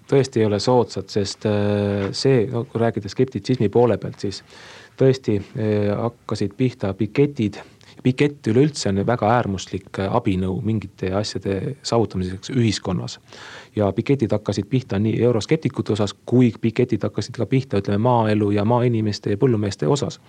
[0.08, 4.42] tõesti ei ole soodsad, sest äh, see, no kui rääkida skeptitsismi poole pealt, siis
[4.98, 7.60] tõesti eh, hakkasid pihta piketid.
[8.02, 13.18] pikett üleüldse on väga äärmuslik eh, abinõu mingite asjade saavutamiseks ühiskonnas.
[13.76, 18.64] ja piketid hakkasid pihta nii euroskeptikute osas, kui piketid hakkasid ka pihta, ütleme maaelu ja
[18.64, 20.20] maainimeste ja põllumeeste osas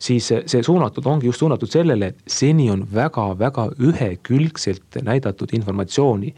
[0.00, 6.34] siis see suunatud, ongi just suunatud sellele, et seni on väga-väga ühekülgselt näidatud informatsiooni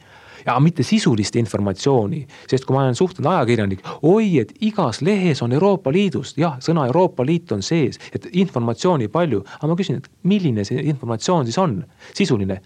[0.47, 2.27] ja mitte sisulist informatsiooni.
[2.49, 6.87] sest kui ma olen suhtlenud ajakirjanik, oi, et igas lehes on Euroopa Liidust, jah, sõna
[6.91, 9.45] Euroopa Liit on sees, et informatsiooni palju.
[9.59, 11.83] aga ma küsin, et milline see informatsioon siis on,
[12.15, 12.61] sisuline?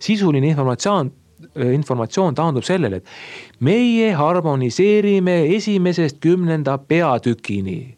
[0.00, 1.12] sisuline informatsioon
[1.52, 7.96] informatsioon taandub sellele, et meie harmoniseerime esimesest kümnenda peatükini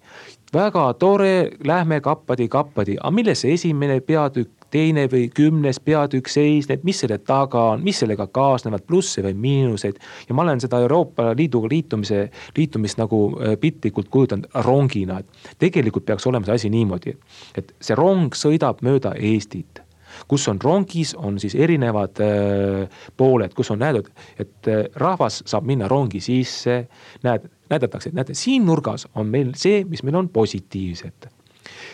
[0.55, 7.03] väga tore, lähme kappadi-kappadi, aga milles see esimene peatükk teine või kümnes peatükk seisneb, mis
[7.05, 10.01] selle taga on, mis sellega kaasnevad, plusse või miinuseid.
[10.29, 16.07] ja ma olen seda Euroopa Liiduga liitumise, liitumist nagu äh, piltlikult kujutanud rongina, et tegelikult
[16.09, 17.17] peaks olema see asi niimoodi,
[17.55, 19.85] et see rong sõidab mööda Eestit
[20.31, 25.67] kus on rongis, on siis erinevad äh, pooled, kus on näidatud, et äh, rahvas saab
[25.67, 26.85] minna rongi sisse.
[27.23, 31.34] näed, näidatakse, et näete, siin nurgas on meil see, mis meil on positiivset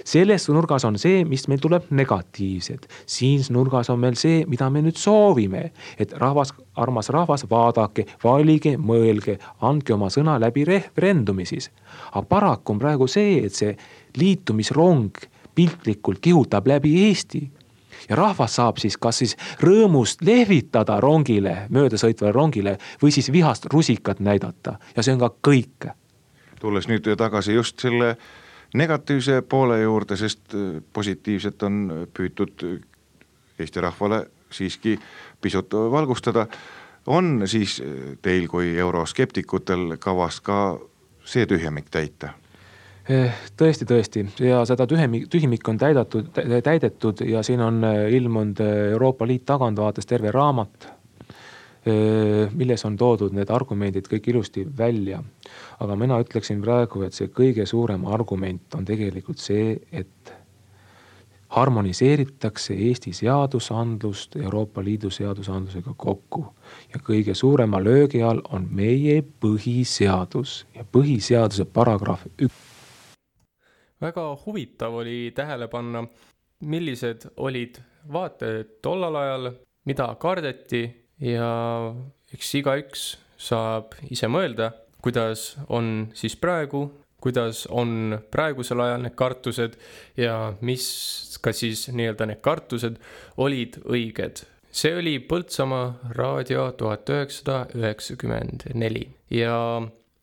[0.04, 2.88] selles nurgas on see, mis meil tuleb negatiivset.
[3.06, 5.70] siin nurgas on meil see, mida me nüüd soovime.
[5.98, 11.70] et rahvas, armas rahvas, vaadake, valige, mõelge, andke oma sõna läbi referendumi siis.
[12.12, 13.76] aga paraku on praegu see, et see
[14.16, 15.10] liitumisrong
[15.54, 17.50] piltlikult kihutab läbi Eesti
[18.08, 24.20] ja rahvas saab siis kas siis rõõmust lehvitada rongile, möödasõitvale rongile või siis vihast rusikat
[24.20, 25.90] näidata ja see on ka kõik.
[26.60, 28.16] tulles nüüd tagasi just selle
[28.74, 32.76] negatiivse poole juurde, sest äh, positiivset on püütud äh,
[33.58, 34.98] Eesti rahvale siiski
[35.40, 36.46] pisut valgustada.
[37.06, 40.78] on siis äh, teil kui euroskeptikutel kavas ka
[41.24, 42.34] see tühjemik täita?
[43.08, 46.28] Eh, tõesti, tõesti ja seda tühimik, tühimik on täidetud,
[46.62, 48.60] täidetud ja siin on ilmunud
[48.92, 50.99] Euroopa Liit tagantvaates terve raamat
[51.86, 55.22] milles on toodud need argumendid kõik ilusti välja.
[55.80, 60.34] aga mina ütleksin praegu, et see kõige suurem argument on tegelikult see, et
[61.50, 66.46] harmoniseeritakse Eesti seadusandlust Euroopa Liidu seadusandlusega kokku.
[66.94, 72.54] ja kõige suurema löögi all on meie põhiseadus ja põhiseaduse paragrahv üks.
[74.00, 76.04] väga huvitav oli tähele panna,
[76.60, 77.80] millised olid
[78.12, 79.52] vaated tollal ajal,
[79.84, 81.50] mida kardeti ja
[82.34, 83.04] eks igaüks
[83.40, 84.72] saab ise mõelda,
[85.04, 86.86] kuidas on siis praegu,
[87.20, 89.76] kuidas on praegusel ajal need kartused
[90.16, 90.86] ja mis
[91.42, 92.98] ka siis nii-öelda need kartused
[93.36, 94.44] olid õiged.
[94.70, 99.56] see oli Põltsamaa raadio tuhat üheksasada üheksakümmend neli ja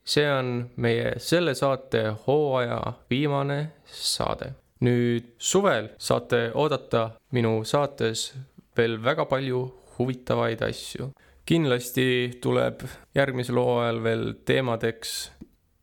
[0.07, 2.79] see on meie selle saate hooaja
[3.09, 4.53] viimane saade.
[4.79, 8.33] nüüd suvel saate oodata minu saates
[8.77, 9.61] veel väga palju
[9.99, 11.11] huvitavaid asju.
[11.47, 12.81] kindlasti tuleb
[13.15, 15.13] järgmisel hooajal veel teemadeks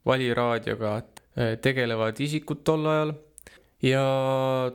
[0.06, 0.96] valiraadioga
[1.36, 3.14] eh, tegelevad isikud tol ajal
[3.84, 4.04] ja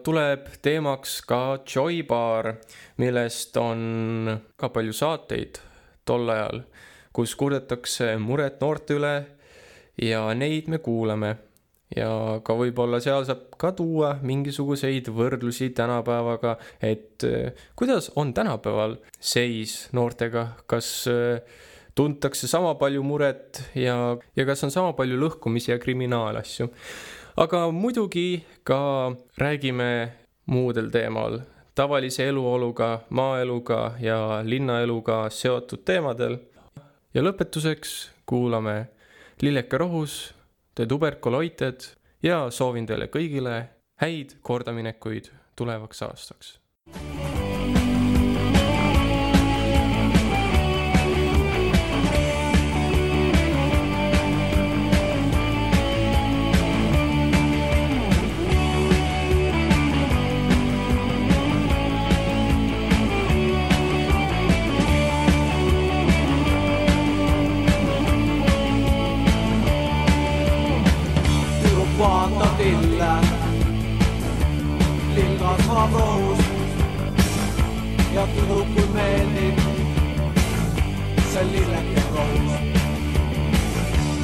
[0.03, 2.53] tuleb teemaks ka Joy Bar,
[2.97, 5.61] millest on ka palju saateid
[6.05, 6.63] tol ajal,
[7.13, 9.13] kus kurdetakse muret noorte üle
[10.01, 11.35] ja neid me kuulame.
[11.95, 12.09] Ja
[12.45, 19.87] ka võib-olla seal saab ka tuua mingisuguseid võrdlusi tänapäevaga, et äh, kuidas on tänapäeval seis
[19.97, 21.41] noortega, kas äh,
[21.97, 26.69] tuntakse sama palju muret ja, ja kas on sama palju lõhkumisi ja kriminaalasju.
[27.37, 30.11] aga muidugi ka räägime
[30.45, 31.39] muudel teemal,
[31.75, 36.37] tavalise eluoluga, maaeluga ja linnaeluga seotud teemadel.
[37.13, 38.87] ja lõpetuseks kuulame
[39.41, 40.38] Lilleke Rohus
[40.79, 41.83] De tuberkuloited
[42.23, 43.55] ja soovin teile kõigile
[43.99, 45.27] häid kordaminekuid
[45.59, 46.53] tulevaks aastaks.
[75.89, 76.39] Kasvab rohus
[78.13, 79.59] ja tüdrukul meeldib
[81.31, 82.53] see lilleke rohus.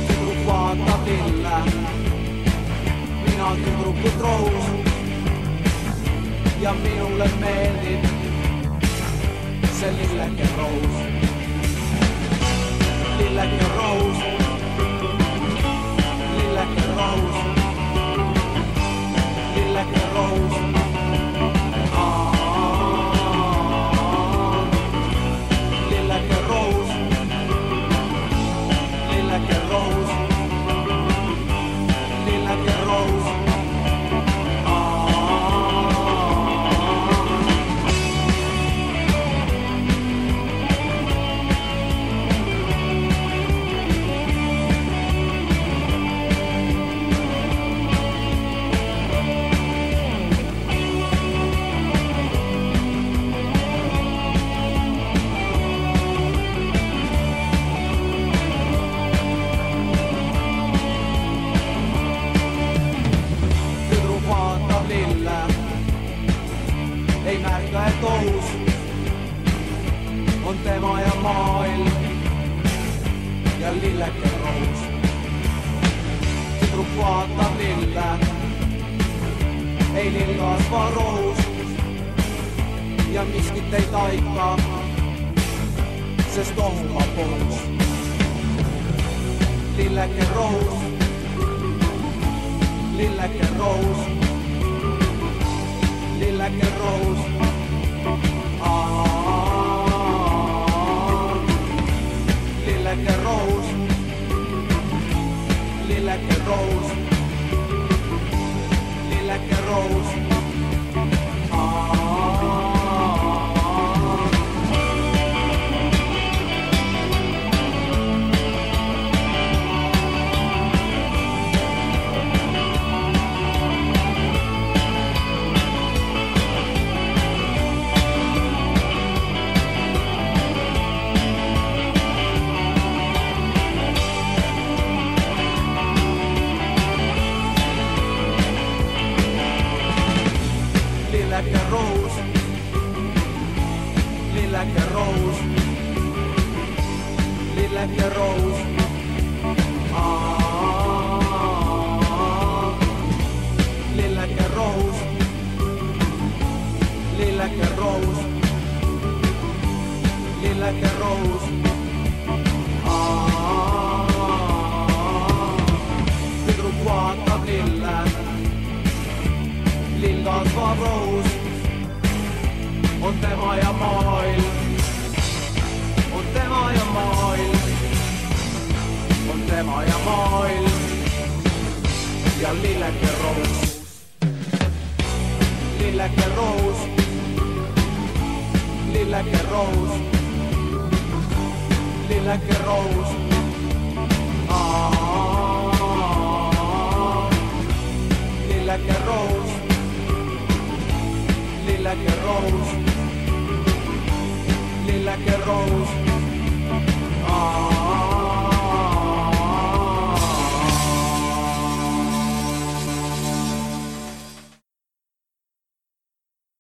[0.08, 1.58] tüdruk vaatab lille,
[3.26, 4.66] mina tüdrukut rohus
[6.62, 8.06] ja minule meeldib
[9.80, 10.96] see lilleke rohus.
[13.18, 13.65] lilleke